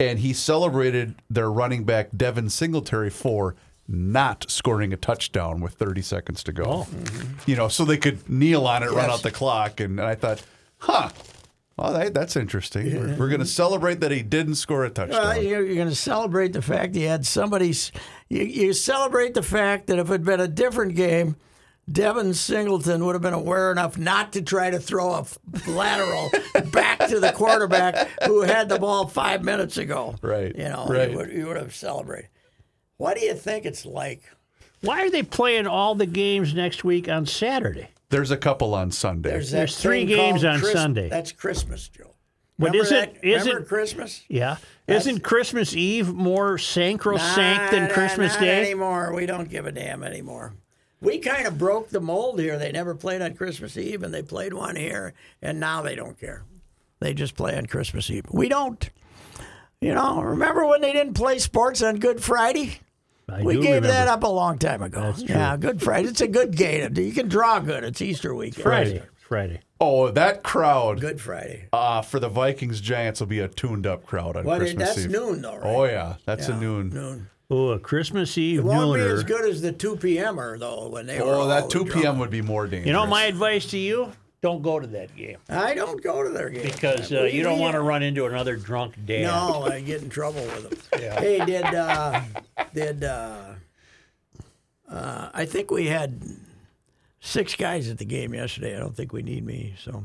[0.00, 3.54] and he celebrated their running back Devin Singletary for
[3.86, 6.64] not scoring a touchdown with 30 seconds to go.
[6.64, 6.86] Oh.
[6.90, 7.50] Mm-hmm.
[7.50, 10.42] You know, so they could kneel on it, run out the clock, and, I thought,
[10.78, 11.10] huh.
[11.76, 12.94] Well, that, that's interesting.
[12.94, 15.20] We're, we're going to celebrate that he didn't score a touchdown.
[15.20, 17.90] Well, you're, you're going to celebrate the fact he had somebody's.
[18.28, 21.34] You, you celebrate the fact that if it had been a different game,
[21.90, 25.26] Devin Singleton would have been aware enough not to try to throw a
[25.68, 26.30] lateral
[26.72, 30.14] back to the quarterback who had the ball five minutes ago.
[30.22, 31.10] Right, You know, right.
[31.10, 32.30] You, would, you would have celebrated.
[32.96, 34.22] What do you think it's like?
[34.80, 37.88] Why are they playing all the games next week on Saturday?
[38.10, 39.30] There's a couple on Sunday.
[39.30, 41.08] There's, There's three games on Christ- Sunday.
[41.08, 42.14] That's Christmas, Joe.
[42.58, 43.24] But Remember is it- that?
[43.28, 44.22] is Remember it- Christmas?
[44.28, 44.56] Yeah.
[44.86, 48.60] Isn't Christmas Eve more sacrosanct than Nah, Christmas not Day?
[48.62, 49.12] anymore.
[49.14, 50.54] We don't give a damn anymore.
[51.04, 52.58] We kind of broke the mold here.
[52.58, 55.12] They never played on Christmas Eve, and they played one here,
[55.42, 56.42] and now they don't care.
[57.00, 58.24] They just play on Christmas Eve.
[58.32, 58.88] We don't.
[59.80, 62.80] You know, remember when they didn't play sports on Good Friday?
[63.28, 63.88] I we gave remember.
[63.88, 65.00] that up a long time ago.
[65.00, 65.34] That's true.
[65.34, 66.08] Yeah, Good Friday.
[66.08, 66.94] It's a good game.
[66.96, 67.84] You can draw good.
[67.84, 68.62] It's Easter weekend.
[68.62, 69.02] Friday.
[69.16, 69.60] Friday.
[69.80, 71.68] Oh, that crowd Good Friday.
[71.72, 74.98] uh, for the Vikings Giants will be a tuned up crowd on Well, Christmas that's
[75.04, 75.10] Eve.
[75.12, 75.64] That's noon, though, right?
[75.66, 76.90] Oh yeah, that's a noon.
[76.90, 77.30] Noon.
[77.50, 79.12] Oh, a Christmas Eve It won't be nooner.
[79.12, 82.02] as good as the 2 p.m.er, though, when they were Oh, all that 2 drunk.
[82.02, 82.18] p.m.
[82.18, 82.86] would be more dangerous.
[82.86, 86.30] You know, my advice to you: don't go to that game I don't go to
[86.30, 89.22] their games because uh, you don't want to run into another drunk dad.
[89.24, 91.00] No, I get in trouble with them.
[91.18, 92.20] Hey, did uh,
[92.72, 93.42] did uh,
[94.90, 96.20] uh, I think we had
[97.20, 98.74] six guys at the game yesterday.
[98.76, 99.74] I don't think we need me.
[99.78, 100.04] So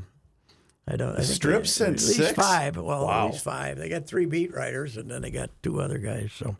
[0.88, 1.12] I don't.
[1.12, 2.32] I think Strip they- sent at least six?
[2.32, 2.76] five.
[2.76, 3.26] Well, Wow.
[3.28, 3.78] at least five.
[3.78, 6.32] They got three beat writers, and then they got two other guys.
[6.36, 6.56] So.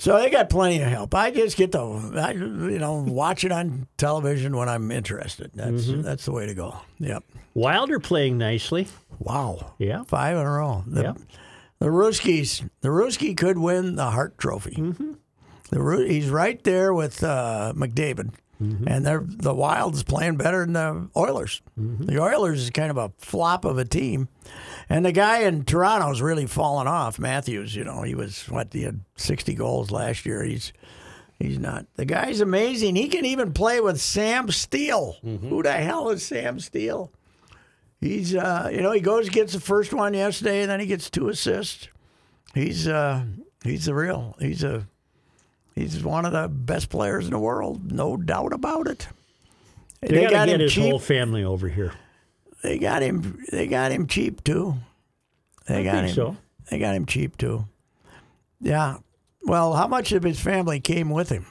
[0.00, 1.14] So they got plenty of help.
[1.14, 5.50] I just get to, I, you know, watch it on television when I'm interested.
[5.54, 6.02] That's Mm-hmm.
[6.02, 6.74] that's the way to go.
[6.98, 7.22] Yep.
[7.54, 8.88] Wilder playing nicely.
[9.18, 9.74] Wow.
[9.78, 10.04] Yeah.
[10.04, 10.84] Five in a row.
[10.86, 11.18] The, Yep.
[11.80, 14.76] the Ruskies, the Ruski could win the Hart Trophy.
[14.76, 15.12] Mm-hmm.
[15.70, 18.88] The he's right there with uh, McDavid, Mm-hmm.
[18.88, 21.62] and they're the Wild's playing better than the Oilers.
[21.80, 22.04] Mm-hmm.
[22.04, 24.28] The Oilers is kind of a flop of a team,
[24.90, 27.18] and the guy in Toronto's really fallen off.
[27.18, 30.42] Matthews, you know, he was what he had sixty goals last year.
[30.44, 30.74] He's
[31.38, 31.86] He's not.
[31.94, 32.96] The guy's amazing.
[32.96, 35.16] He can even play with Sam Steel.
[35.24, 35.48] Mm-hmm.
[35.48, 37.10] Who the hell is Sam Steel?
[37.98, 41.08] He's, uh, you know, he goes gets the first one yesterday, and then he gets
[41.08, 41.88] two assists.
[42.52, 43.24] He's, uh,
[43.64, 44.36] he's the real.
[44.38, 44.86] He's a,
[45.80, 49.08] he's one of the best players in the world, no doubt about it.
[50.00, 50.90] They, got to get his cheap.
[50.90, 51.92] whole family over here.
[52.62, 53.42] They got him.
[53.50, 54.76] They got him cheap too.
[55.66, 56.14] They I got think him.
[56.14, 56.36] so.
[56.70, 57.66] They got him cheap too.
[58.60, 58.98] Yeah.
[59.42, 61.46] Well, how much of his family came with him?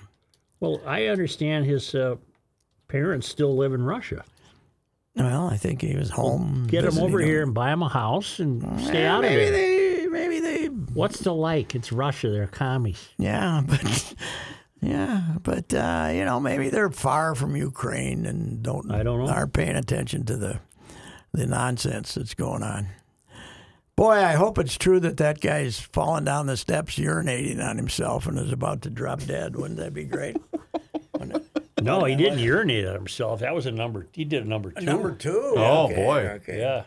[0.59, 2.15] Well, I understand his uh,
[2.87, 4.23] parents still live in Russia.
[5.15, 6.67] Well, I think he was home.
[6.67, 9.97] Get him over here and buy him a house and stay out of maybe there.
[9.97, 11.75] they, maybe they, What's the like?
[11.75, 12.29] It's Russia.
[12.29, 13.09] They're commies.
[13.17, 14.13] yeah, but
[14.81, 18.91] yeah, but uh, you know, maybe they're far from Ukraine and don't.
[18.91, 19.31] I don't know.
[19.31, 20.59] Aren't paying attention to the
[21.33, 22.87] the nonsense that's going on.
[23.95, 28.27] Boy, I hope it's true that that guy's falling down the steps, urinating on himself,
[28.27, 29.57] and is about to drop dead.
[29.57, 30.37] Wouldn't that be great?
[31.81, 33.39] No, he didn't urinate on himself.
[33.39, 34.07] That was a number.
[34.11, 34.85] He did a number two.
[34.85, 35.53] Number two.
[35.55, 36.19] Oh, Okay, boy.
[36.35, 36.59] Okay.
[36.59, 36.83] Yeah.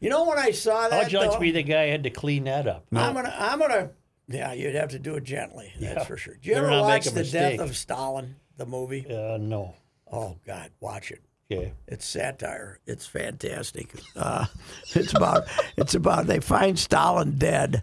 [0.00, 1.02] You know when I saw that?
[1.04, 1.34] How'd you like though?
[1.36, 2.86] to be the guy who had to clean that up?
[2.92, 3.90] I'm gonna, I'm gonna,
[4.28, 5.72] yeah, you'd have to do it gently.
[5.80, 6.04] That's Yeah.
[6.04, 6.34] for sure.
[6.34, 7.58] Did you Better ever watch the mistake.
[7.58, 9.06] Death of Stalin, the movie?
[9.08, 9.74] Uh, no.
[10.10, 11.22] Oh God, watch it.
[11.48, 11.68] Yeah.
[11.86, 12.80] It's satire.
[12.86, 13.88] It's fantastic.
[14.16, 14.46] Uh,
[14.94, 15.44] it's about,
[15.76, 17.82] it's about they find Stalin dead,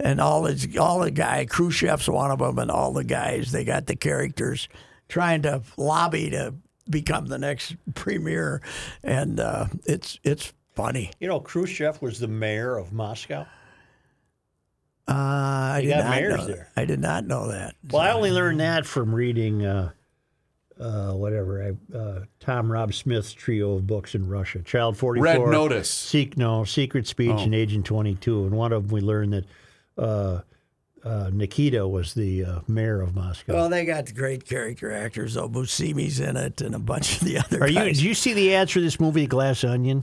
[0.00, 3.64] and all his, all the guy, Khrushchev's one of them, and all the guys, they
[3.64, 4.68] got the characters
[5.08, 6.54] trying to lobby to
[6.90, 8.60] become the next premier,
[9.02, 11.10] and uh, it's it's funny.
[11.20, 13.46] You know, Khrushchev was the mayor of Moscow.
[15.06, 16.68] Uh, I They did got not mayors know there.
[16.74, 16.80] That.
[16.80, 17.74] I did not know that.
[17.90, 19.90] Well, I only learned that from reading uh,
[20.80, 24.62] uh, whatever I, uh, Tom Rob Smith's trio of books in Russia.
[24.62, 25.90] Child Forty Four, Red Notice.
[25.90, 28.44] Seek No, Secret Speech, and Agent Twenty Two.
[28.44, 29.44] And one of them we learned that
[29.98, 30.40] uh,
[31.04, 33.52] uh, Nikita was the uh, mayor of Moscow.
[33.52, 35.34] Well, they got great character actors.
[35.34, 35.50] though.
[35.50, 37.74] Buscemi's in it, and a bunch of the other Are you?
[37.74, 37.96] guys.
[37.98, 40.02] Did you see the ads for this movie, Glass Onion?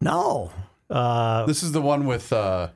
[0.00, 0.52] No,
[1.46, 2.68] This is the one with uh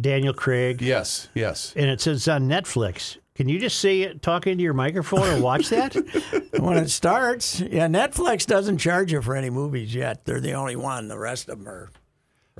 [0.00, 1.74] Daniel Craig, yes, yes.
[1.76, 3.18] and it says on Netflix.
[3.34, 5.94] Can you just say it, talk into your microphone and watch that?
[6.58, 10.24] when it starts, yeah, Netflix doesn't charge you for any movies yet.
[10.26, 11.08] They're the only one.
[11.08, 11.90] The rest of them are.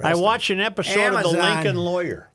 [0.02, 2.29] I watched an episode of The Lincoln Lawyer.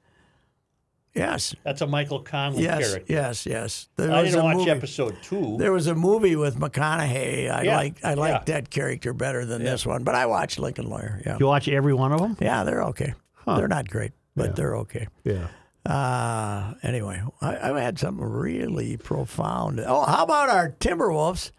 [1.16, 3.14] Yes, That's a Michael Connelly yes, character.
[3.14, 3.88] yes, yes.
[3.96, 5.56] There I was didn't a watch movie- episode two.
[5.58, 7.50] There was a movie with McConaughey.
[7.50, 8.54] I Yeah, like I like yeah.
[8.54, 11.22] that character better than this one, but I watched Lincoln Lawyer.
[11.26, 12.36] Yeah, you watch every one of them?
[12.42, 13.14] yeah, they're okay.
[13.48, 15.08] They're not great, but they're okay.
[15.24, 15.48] Yeah.
[15.86, 19.80] Uh, anyway, I, I had something really profound.
[19.80, 21.52] Oh, how about our Timberwolves?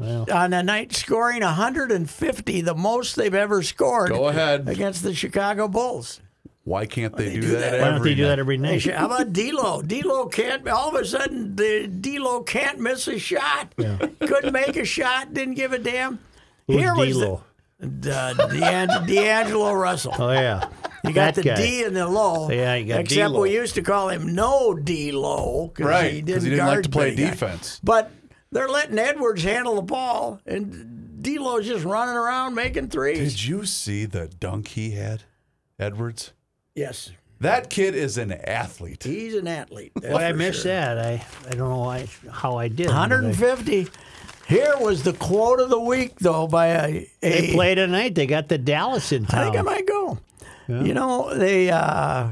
[0.00, 0.26] Well.
[0.32, 4.08] On a night scoring 150, the most they've ever scored.
[4.08, 4.68] Go ahead.
[4.68, 6.20] Against the Chicago Bulls.
[6.64, 7.72] Why can't they, do, do that?
[7.72, 7.80] that?
[7.82, 8.28] Why don't they do night?
[8.28, 8.84] that every Hey, night?
[8.84, 9.82] How about D'Lo?
[9.82, 10.66] D'Lo can't.
[10.68, 13.74] All of a sudden, the D'Lo can't miss a shot.
[13.76, 15.34] Couldn't make a shot.
[15.34, 16.18] Didn't give a damn.
[16.66, 17.42] Who's Here was D'Lo?
[17.78, 20.14] the- D'Angelo Russell.
[20.18, 20.68] Oh yeah,
[21.04, 21.56] You got that the guy.
[21.56, 22.48] D and the low.
[22.50, 23.40] Yeah, you got Except D-Lo.
[23.42, 26.66] we used to call him no D low because Right, he 'cause didn't, he didn't
[26.66, 27.30] like guard to play many guys.
[27.32, 27.80] defense.
[27.84, 28.10] But
[28.52, 33.34] they're letting Edwards handle the ball, and D Lo's just running around making threes.
[33.34, 35.24] Did you see the dunk he had,
[35.78, 36.32] Edwards?
[36.74, 37.10] Yes,
[37.40, 39.02] That kid is an athlete.
[39.04, 39.92] he's an athlete.
[39.94, 40.72] that's Why I missed sure.
[40.72, 40.98] that?
[40.98, 42.86] I I don't know why, how I did.
[42.86, 43.88] 150.
[44.46, 47.08] Here was the quote of the week, though, by a.
[47.20, 48.14] They play tonight.
[48.14, 49.40] They got the Dallas in time.
[49.40, 50.18] I think I might go.
[50.68, 52.28] You know, they, uh,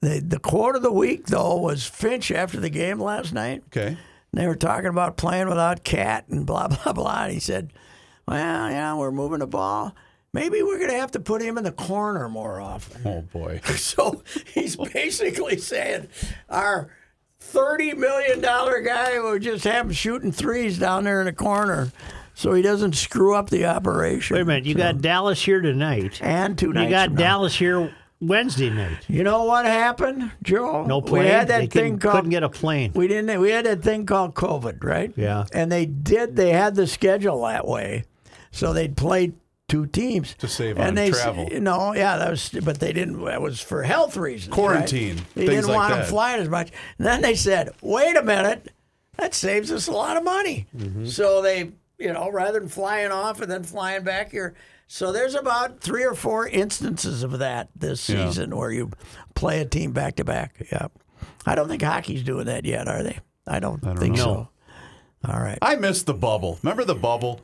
[0.00, 3.62] the the quote of the week though was Finch after the game last night.
[3.68, 3.96] Okay.
[4.32, 7.24] They were talking about playing without Cat and blah blah blah.
[7.24, 7.72] And he said,
[8.28, 9.94] "Well, you yeah, we're moving the ball.
[10.32, 13.60] Maybe we're going to have to put him in the corner more often." Oh boy.
[13.76, 14.22] So
[14.54, 16.08] he's basically saying
[16.48, 16.90] our
[17.40, 21.90] thirty million dollar guy will just have him shooting threes down there in the corner,
[22.34, 24.34] so he doesn't screw up the operation.
[24.36, 24.66] Wait a minute.
[24.66, 26.20] You got Dallas here tonight.
[26.22, 27.20] and two You got from now.
[27.20, 28.98] Dallas here Wednesday night.
[29.08, 30.84] You know what happened, Joe?
[30.84, 31.24] No plane.
[31.24, 32.92] We had they that thing couldn't, called couldn't get a plane.
[32.94, 33.40] We didn't.
[33.40, 35.12] We had that thing called COVID, right?
[35.16, 35.46] Yeah.
[35.52, 36.36] And they did.
[36.36, 38.04] They had the schedule that way,
[38.52, 39.32] so they'd play
[39.70, 41.48] two teams To save and on they, travel.
[41.50, 42.50] You know, yeah, that was.
[42.62, 43.24] But they didn't.
[43.24, 44.48] That was for health reasons.
[44.50, 44.54] right?
[44.56, 46.00] Quarantine, They didn't like want that.
[46.00, 46.70] them flying as much.
[46.98, 48.68] And then they said, "Wait a minute,
[49.16, 51.06] that saves us a lot of money." Mm-hmm.
[51.06, 54.54] So they, you know, rather than flying off and then flying back here.
[54.92, 58.26] So there's about three or four instances of that this Yeah.
[58.28, 58.90] season where you
[59.36, 60.66] play a team back to back.
[60.72, 60.88] Yeah,
[61.46, 63.20] I don't think hockey's doing that yet, are they?
[63.46, 64.22] I don't, think know.
[64.24, 64.48] so.
[65.32, 65.58] All right.
[65.62, 66.58] I missed the bubble.
[66.62, 67.40] Remember the bubble?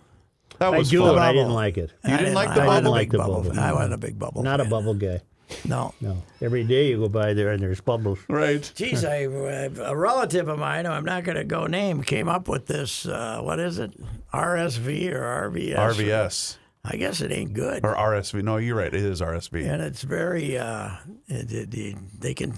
[0.59, 1.11] That I was do, fun.
[1.11, 1.93] and I didn't like it.
[2.05, 3.59] You didn't like the I I didn't like the bubble.
[3.59, 4.43] I wasn't a big bubble.
[4.43, 4.71] Not a fan.
[4.71, 5.21] bubble guy.
[5.65, 5.95] No.
[6.01, 6.23] No.
[6.41, 8.19] Every day you go by there and there's bubbles.
[8.29, 8.71] Right.
[8.75, 12.67] Geez, I, a relative of mine, I'm not going to go name, came up with
[12.67, 13.07] this.
[13.07, 13.93] Uh, what is it?
[14.33, 15.77] RSV or RVS?
[15.77, 16.57] RVS
[16.89, 17.85] I guess it ain't good.
[17.85, 18.43] or RSV.
[18.43, 18.93] No, you're right.
[18.93, 19.69] It is RSV.
[19.69, 20.57] and it's very.
[20.57, 20.91] Uh,
[21.27, 22.53] it, it, it- they can.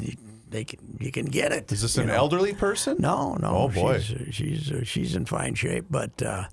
[0.50, 0.96] They can.
[1.00, 1.70] You can get it.
[1.72, 2.14] Is this an know.
[2.14, 2.96] elderly person?
[3.00, 3.48] No, no.
[3.48, 4.00] Oh, boy.
[4.00, 6.44] she's she's, uh, she's in fine shape, but uh,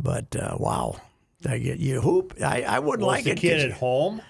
[0.00, 0.96] but uh, wow,
[1.48, 2.34] I get you hoop.
[2.42, 3.38] I, I wouldn't Was like the it.
[3.38, 4.20] kid at home?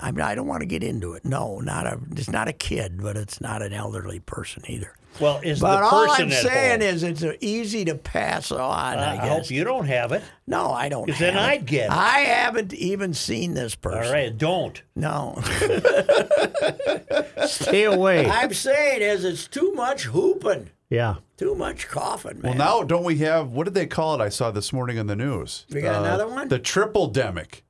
[0.00, 1.24] I mean, I don't want to get into it.
[1.24, 1.98] No, not a.
[2.12, 4.94] It's not a kid, but it's not an elderly person either.
[5.20, 6.88] Well, is But the all person I'm at saying home?
[6.88, 8.98] is, it's uh, easy to pass on.
[8.98, 9.28] I I guess.
[9.28, 10.22] hope you don't have it.
[10.46, 11.06] no, I don't.
[11.08, 11.40] 'Cause then it.
[11.40, 11.90] I'd get it.
[11.92, 14.06] I haven't even seen this person.
[14.06, 14.80] All right, don't.
[14.96, 15.40] No,
[17.46, 18.28] Stay away.
[18.28, 21.16] I'm saying is it's too much hooping, yeah.
[21.36, 22.56] too much coughing, man.
[22.56, 24.24] Well, now don't we have what did they call it?
[24.24, 25.66] I saw this morning on the news.
[25.70, 26.48] We got another one?
[26.48, 27.62] The triple demic.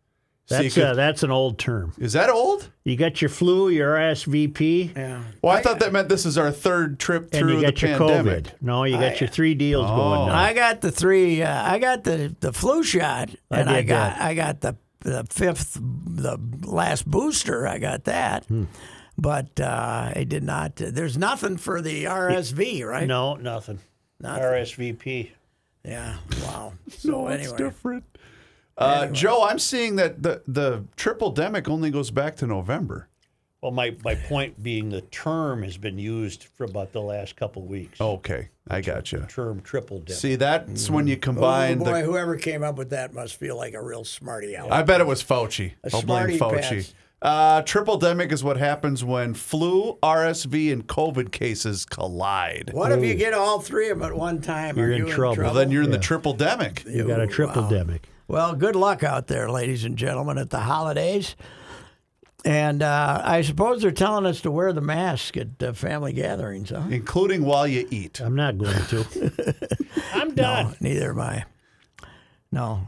[0.46, 1.94] So That's could- uh, that's an old term.
[1.98, 2.70] is that old?
[2.84, 5.22] You got your flu, your RSVP, yeah.
[5.40, 7.88] Well, I, thought that meant this is our third trip and through you got the
[7.88, 8.44] your pandemic.
[8.44, 8.52] COVID.
[8.60, 10.34] No, you got your three deals going now.
[10.34, 11.42] I got the three.
[11.42, 14.20] Uh, I got the the flu shot, I and I, got that.
[14.20, 17.66] I got the the fifth, the last booster.
[17.66, 18.64] I got that, Hmm.
[19.18, 20.76] But uh, I did not.
[20.76, 23.06] there's nothing for the RSV, right?
[23.06, 23.80] No, nothing.
[24.20, 24.42] Nothing.
[24.44, 25.30] RSVP.
[25.84, 26.16] Yeah.
[26.42, 26.72] Wow.
[26.90, 28.04] So It's anyway, different.
[28.76, 33.08] Uh, Joe, I'm seeing that the the triple demic only goes back to November.
[33.64, 37.62] Well, my, my point being the term has been used for about the last couple
[37.62, 37.98] of weeks.
[37.98, 39.24] Okay, I got you.
[39.30, 40.16] Term triple dip.
[40.16, 41.70] See, that's when you combine.
[41.70, 42.04] oh combine boy, the.
[42.04, 44.70] whoever came up with that must feel like a real smarty aleck.
[44.72, 45.72] I bet it was Fauci.
[45.82, 46.60] A I'll blame smarty Fauci.
[46.68, 46.94] pants.
[47.24, 52.68] Uh, triple demic is what happens when flu, RSV, and COVID cases collide.
[52.74, 54.76] What if you get all three of them at one time?
[54.76, 55.42] You're Are in you trouble.
[55.42, 56.84] Well, then you're in the triple demic.
[56.84, 58.00] you got a triple demic.
[58.28, 61.34] Well, good luck out there, ladies and gentlemen, at the holidays.
[62.44, 66.68] And uh, I suppose they're telling us to wear the mask at uh, family gatherings,
[66.68, 66.82] huh?
[66.90, 68.20] including while you eat.
[68.20, 69.54] I'm not going to.
[70.12, 70.66] I'm done.
[70.66, 71.44] No, neither am I.
[72.52, 72.86] No,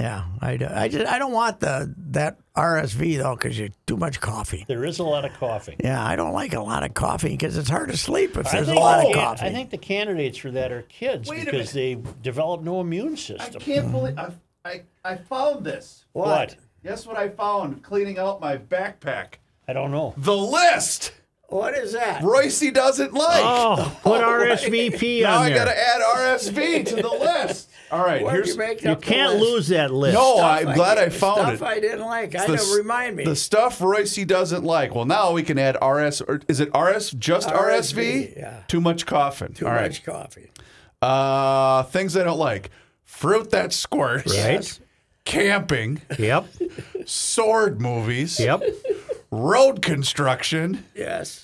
[0.00, 3.96] yeah, I, do- I just I don't want the that RSV though because you're too
[3.96, 4.64] much coffee.
[4.66, 5.76] There is a lot of coughing.
[5.82, 8.52] Yeah, I don't like a lot of coffee because it's hard to sleep if I
[8.52, 9.46] there's a think, lot the of coffee.
[9.46, 13.60] I think the candidates for that are kids Wait because they develop no immune system.
[13.60, 13.92] I can't mm-hmm.
[13.92, 14.32] believe I,
[14.64, 16.04] I, I found this.
[16.12, 16.56] What?
[16.82, 19.34] Guess what I found cleaning out my backpack?
[19.66, 20.12] I don't know.
[20.16, 21.12] The list
[21.48, 22.22] What is that?
[22.22, 23.42] Royce doesn't like.
[23.44, 25.22] Oh, put oh RSVP on.
[25.22, 25.58] now on I there.
[25.58, 27.70] got to add RSV to the list.
[27.90, 29.42] All right, Where'd here's you make you up the can't list?
[29.44, 30.14] lose that list.
[30.14, 30.36] no.
[30.36, 31.62] Stuff I'm glad I did- found stuff it.
[31.62, 32.34] I didn't like.
[32.34, 32.74] I The know.
[32.76, 33.24] Remind me.
[33.24, 34.94] The stuff Royce doesn't like.
[34.94, 36.20] Well, now we can add RS.
[36.22, 37.10] Or is it RS?
[37.12, 38.32] Just RSV?
[38.32, 38.62] RSV, yeah.
[38.68, 39.52] Too much coughing.
[39.52, 39.82] Too All right.
[39.90, 40.50] much coffee.
[41.02, 42.70] Uh, things I don't like:
[43.04, 44.36] fruit that squirts.
[44.36, 44.80] Right?
[45.24, 46.00] Camping.
[46.18, 46.46] Yep.
[47.06, 48.38] Sword movies.
[48.40, 48.62] Yep.
[49.30, 50.84] Road construction.
[50.94, 51.43] Yes.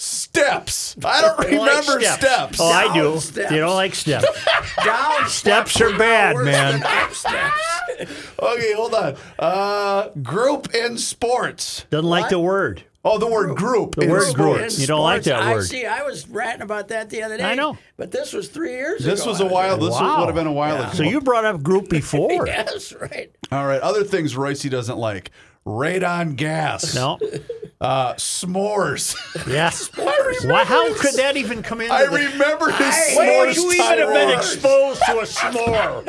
[0.00, 0.96] Steps.
[1.04, 2.58] I don't You like remember steps.
[2.60, 3.18] Oh, I do.
[3.18, 3.50] Steps.
[3.50, 4.26] You don't like steps.
[4.84, 6.80] Down Steps are bad, man.
[6.80, 7.60] than up steps.
[8.40, 9.16] Okay, hold on.
[9.40, 11.84] Uh, group in sports.
[11.90, 12.84] Doesn't like the word.
[13.04, 13.96] Oh, the word group.
[13.96, 14.76] The in word sports.
[14.76, 14.80] group.
[14.80, 15.64] You don't like Sports, that I word.
[15.66, 15.84] see.
[15.84, 17.42] I was ranting about that the other day.
[17.42, 17.76] I know.
[17.96, 19.10] but this was three years ago.
[19.10, 19.78] This was a while.
[19.78, 20.20] This Wow.
[20.20, 20.92] would have been a while ago.
[20.92, 22.28] So you brought up group before.
[22.46, 23.32] Yes, right.
[23.50, 23.80] All right.
[23.80, 25.30] Other things Royce doesn't like:
[25.68, 26.94] radon gas.
[26.94, 27.18] No.
[27.80, 29.14] Uh, s'mores.
[29.46, 29.88] Yes.
[30.44, 30.64] Why?
[30.64, 31.88] How could that even come in?
[31.92, 36.04] I remember his Hey, When s'mores would you even have been exposed to a s'more?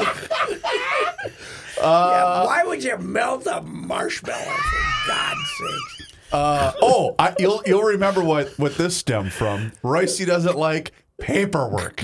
[1.77, 6.13] yeah, why would you melt a marshmallow for God's sakes?
[6.31, 9.71] Uh, oh, I, you'll you'll remember what what this stemmed from.
[9.83, 12.01] Royce doesn't like paperwork.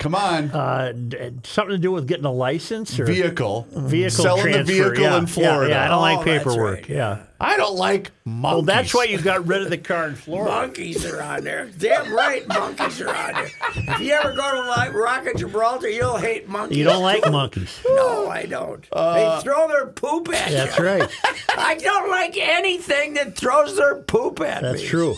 [0.00, 0.50] Come on.
[0.50, 3.66] Uh, d- something to do with getting a license or vehicle.
[3.70, 4.62] vehicle Selling transfer.
[4.64, 5.18] the vehicle yeah.
[5.18, 5.70] in Florida.
[5.70, 6.74] Yeah, yeah, I don't Oh, like paperwork.
[6.80, 7.18] right, yeah.
[7.38, 8.52] I don't like monkeys.
[8.54, 10.50] Well, that's why you got rid of the car in Florida.
[10.50, 11.68] Monkeys are on there.
[11.78, 13.50] Damn right, monkeys are on there.
[13.76, 16.78] If you ever go to like Rock of Gibraltar, you'll hate monkeys.
[16.78, 17.78] You don't like monkeys.
[17.86, 18.86] No, I don't.
[18.90, 20.56] Uh, they throw their poop at That's you.
[20.56, 21.10] That's right.
[21.58, 24.80] I don't like anything that throws their poop at That's me.
[24.80, 25.14] That's true.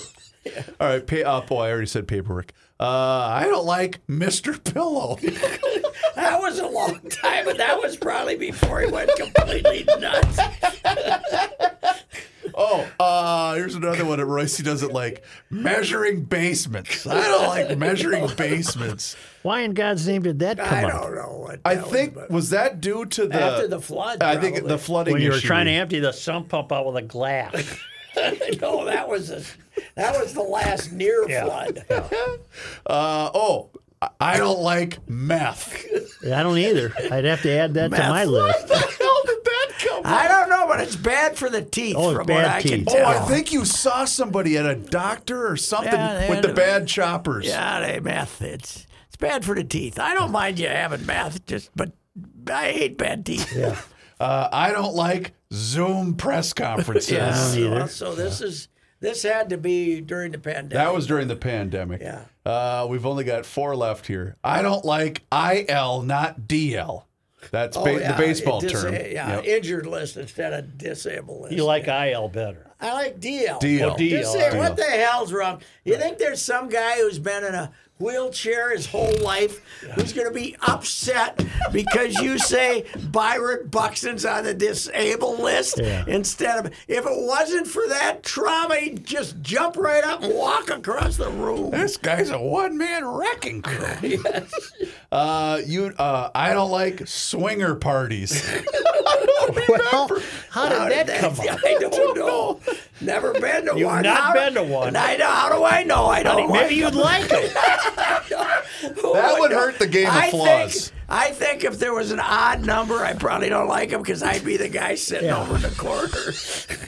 [0.80, 2.52] All right, pay, oh boy, I already said paperwork.
[2.82, 4.62] Uh, I don't like Mr.
[4.62, 5.18] Pillow.
[6.14, 10.38] That was a long time, but that was probably before he went completely nuts.
[12.54, 15.24] oh, uh, here's another one that Royce doesn't like.
[15.48, 17.06] Measuring basements.
[17.06, 19.16] I don't like measuring basements.
[19.42, 21.02] Why in God's name did that come I up?
[21.02, 21.60] don't know what.
[21.64, 24.68] I that think was, was that due to the After the flood, I think probably.
[24.68, 25.14] the flooding issue.
[25.14, 25.46] When you were issue.
[25.46, 27.78] trying to empty the sump pump out with a glass.
[28.14, 29.42] but no, that was a,
[29.96, 31.44] that was the last near Yeah.
[31.44, 31.84] flood.
[32.86, 33.70] Uh, oh,
[34.00, 35.84] I- I don't like meth.
[36.24, 36.92] I don't either.
[37.10, 38.68] I'd have to add that to my list.
[38.68, 40.02] How did that come?
[40.04, 42.62] I don't know, but it's bad for the teeth, Oh, it's from bad what I
[42.62, 42.88] can teeth.
[42.90, 43.06] Oh, tell.
[43.06, 46.54] I think you saw somebody at a doctor or something Yeah, they with the a-
[46.54, 47.46] bad choppers.
[47.46, 48.42] Yeah, they meth.
[48.42, 49.98] It's it's bad for the teeth.
[50.00, 51.92] I don't mind you having meth, just but
[52.50, 53.54] I hate bad teeth.
[53.56, 53.76] Yeah.
[54.20, 57.10] Uh, I don't like Zoom press conferences.
[57.10, 57.30] Yeah.
[57.34, 57.88] don't either.
[57.88, 58.68] So, so this is
[59.02, 60.70] this had to be during the pandemic.
[60.72, 62.00] That was during the pandemic.
[62.00, 62.22] Yeah.
[62.46, 64.36] Uh, we've only got four left here.
[64.42, 67.04] I don't like IL, not DL.
[67.50, 68.94] That's Oh, ba- yeah, the baseball dis- term.
[68.94, 69.44] Yeah, Yep.
[69.44, 71.54] injured list instead of disabled list.
[71.54, 72.68] You like IL better.
[72.80, 73.58] I like DL.
[73.60, 73.90] DL.
[73.92, 74.56] Oh, DL, Just DL.
[74.56, 75.60] what the hell's wrong?
[75.84, 79.60] You think there's some guy who's been in a wheelchair his whole life
[79.94, 81.40] who's going to be upset
[81.72, 86.04] because you say Byron Buxton's on the disabled list Yeah.
[86.08, 90.68] instead of if it wasn't for that trauma, he'd just jump right up and walk
[90.70, 91.70] across the room.
[91.70, 94.22] This guy's a one man wrecking crew.
[95.12, 98.42] uh, you, uh, I don't like swinger parties.
[99.68, 100.08] Well,
[100.50, 101.40] how did that come up?
[101.64, 102.60] I don't know.
[103.00, 103.78] Never been to one.
[103.78, 104.02] You've one.
[104.04, 104.88] not How- been to one.
[104.88, 105.26] And I know.
[105.26, 106.06] How do I know?
[106.06, 106.50] I don't.
[106.52, 107.52] Maybe you'd like it.
[109.12, 110.92] That would hurt the game of flaws.
[111.12, 114.22] Think, I think if there was an odd number, I probably don't like him because
[114.22, 115.40] I'd be the guy sitting Yeah.
[115.42, 116.08] over in the corner,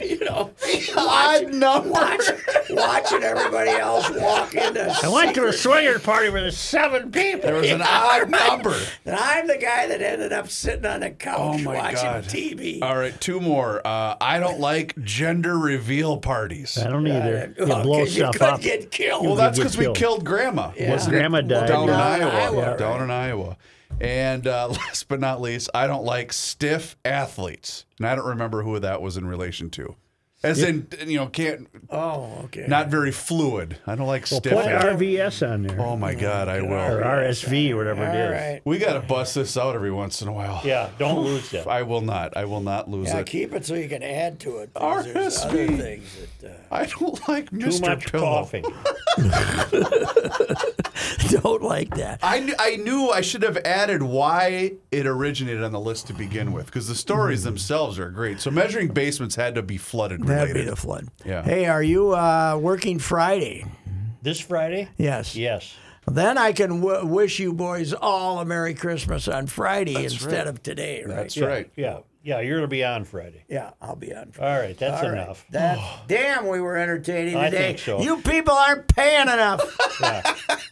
[0.05, 0.51] you know,
[0.97, 1.89] Odd watching, number.
[1.89, 2.35] watching,
[2.71, 4.97] watching everybody else walk into.
[5.03, 7.41] I went to a swinger party where there's seven people.
[7.41, 8.75] There was an odd number.
[9.05, 12.23] And I'm the guy that ended up sitting on the couch Oh my watching God.
[12.25, 12.81] TV.
[12.81, 13.85] All right, two more.
[13.85, 16.77] Uh, I don't like gender reveal parties.
[16.77, 17.53] I don't either.
[17.59, 18.61] You Well, blow 'cause you stuff could up.
[18.61, 19.25] get killed.
[19.25, 19.97] Well, that's because we killed.
[19.97, 20.71] killed Grandma.
[20.79, 21.47] Wasn't Grandma it?
[21.47, 22.03] died, down in yeah.
[22.05, 22.31] Iowa.
[22.31, 23.03] Iowa, down right.
[23.03, 23.57] in Iowa.
[24.01, 28.63] And uh, last but not least, I don't like stiff athletes, and I don't remember
[28.63, 29.95] who that was in relation to.
[30.43, 32.65] As in, you know, can't oh, okay.
[32.67, 33.77] not very fluid.
[33.87, 34.53] I don't like Well, stiff.
[34.53, 35.01] put athletes.
[35.41, 35.81] RVS on there.
[35.81, 37.03] Oh my God, I or will.
[37.03, 38.31] RSV, whatever it All is.
[38.31, 38.61] right.
[38.63, 40.61] We got to bust this out every once in a while.
[40.63, 41.65] Yeah, don't lose that.
[41.67, 42.37] I will not.
[42.37, 43.25] I will not lose Yeah, it.
[43.25, 44.71] keep it so you can add to it.
[44.71, 45.45] because There's RSV.
[45.47, 46.51] other things that.
[46.51, 48.23] Uh, I don't like Too much Pillow.
[48.45, 48.65] coughing.
[51.29, 52.19] don't like that.
[52.23, 56.13] I knew, I knew I should have added why it originated on the list to
[56.13, 58.39] begin with because the stories themselves are great.
[58.39, 60.65] So measuring basements had to be flooded That'd related.
[60.65, 61.07] be the flood.
[61.25, 61.43] Yeah.
[61.43, 63.65] Hey, are you uh, working Friday?
[64.21, 64.89] This Friday?
[64.97, 65.35] Yes.
[65.35, 65.75] Yes.
[66.07, 70.47] Then I can w- wish you boys all a Merry Christmas on Friday instead right.
[70.47, 71.15] of today, right?
[71.15, 71.71] That's Yeah, right.
[71.75, 71.99] Yeah.
[72.23, 73.43] Yeah, you're going to be on Friday.
[73.47, 74.31] yeah, I'll be on.
[74.31, 74.51] Friday.
[74.51, 75.21] All right, that's All right.
[75.21, 75.45] enough.
[75.51, 75.77] That
[76.07, 77.57] damn, we were entertaining I today.
[77.75, 78.01] think so.
[78.01, 79.61] You people aren't paying enough.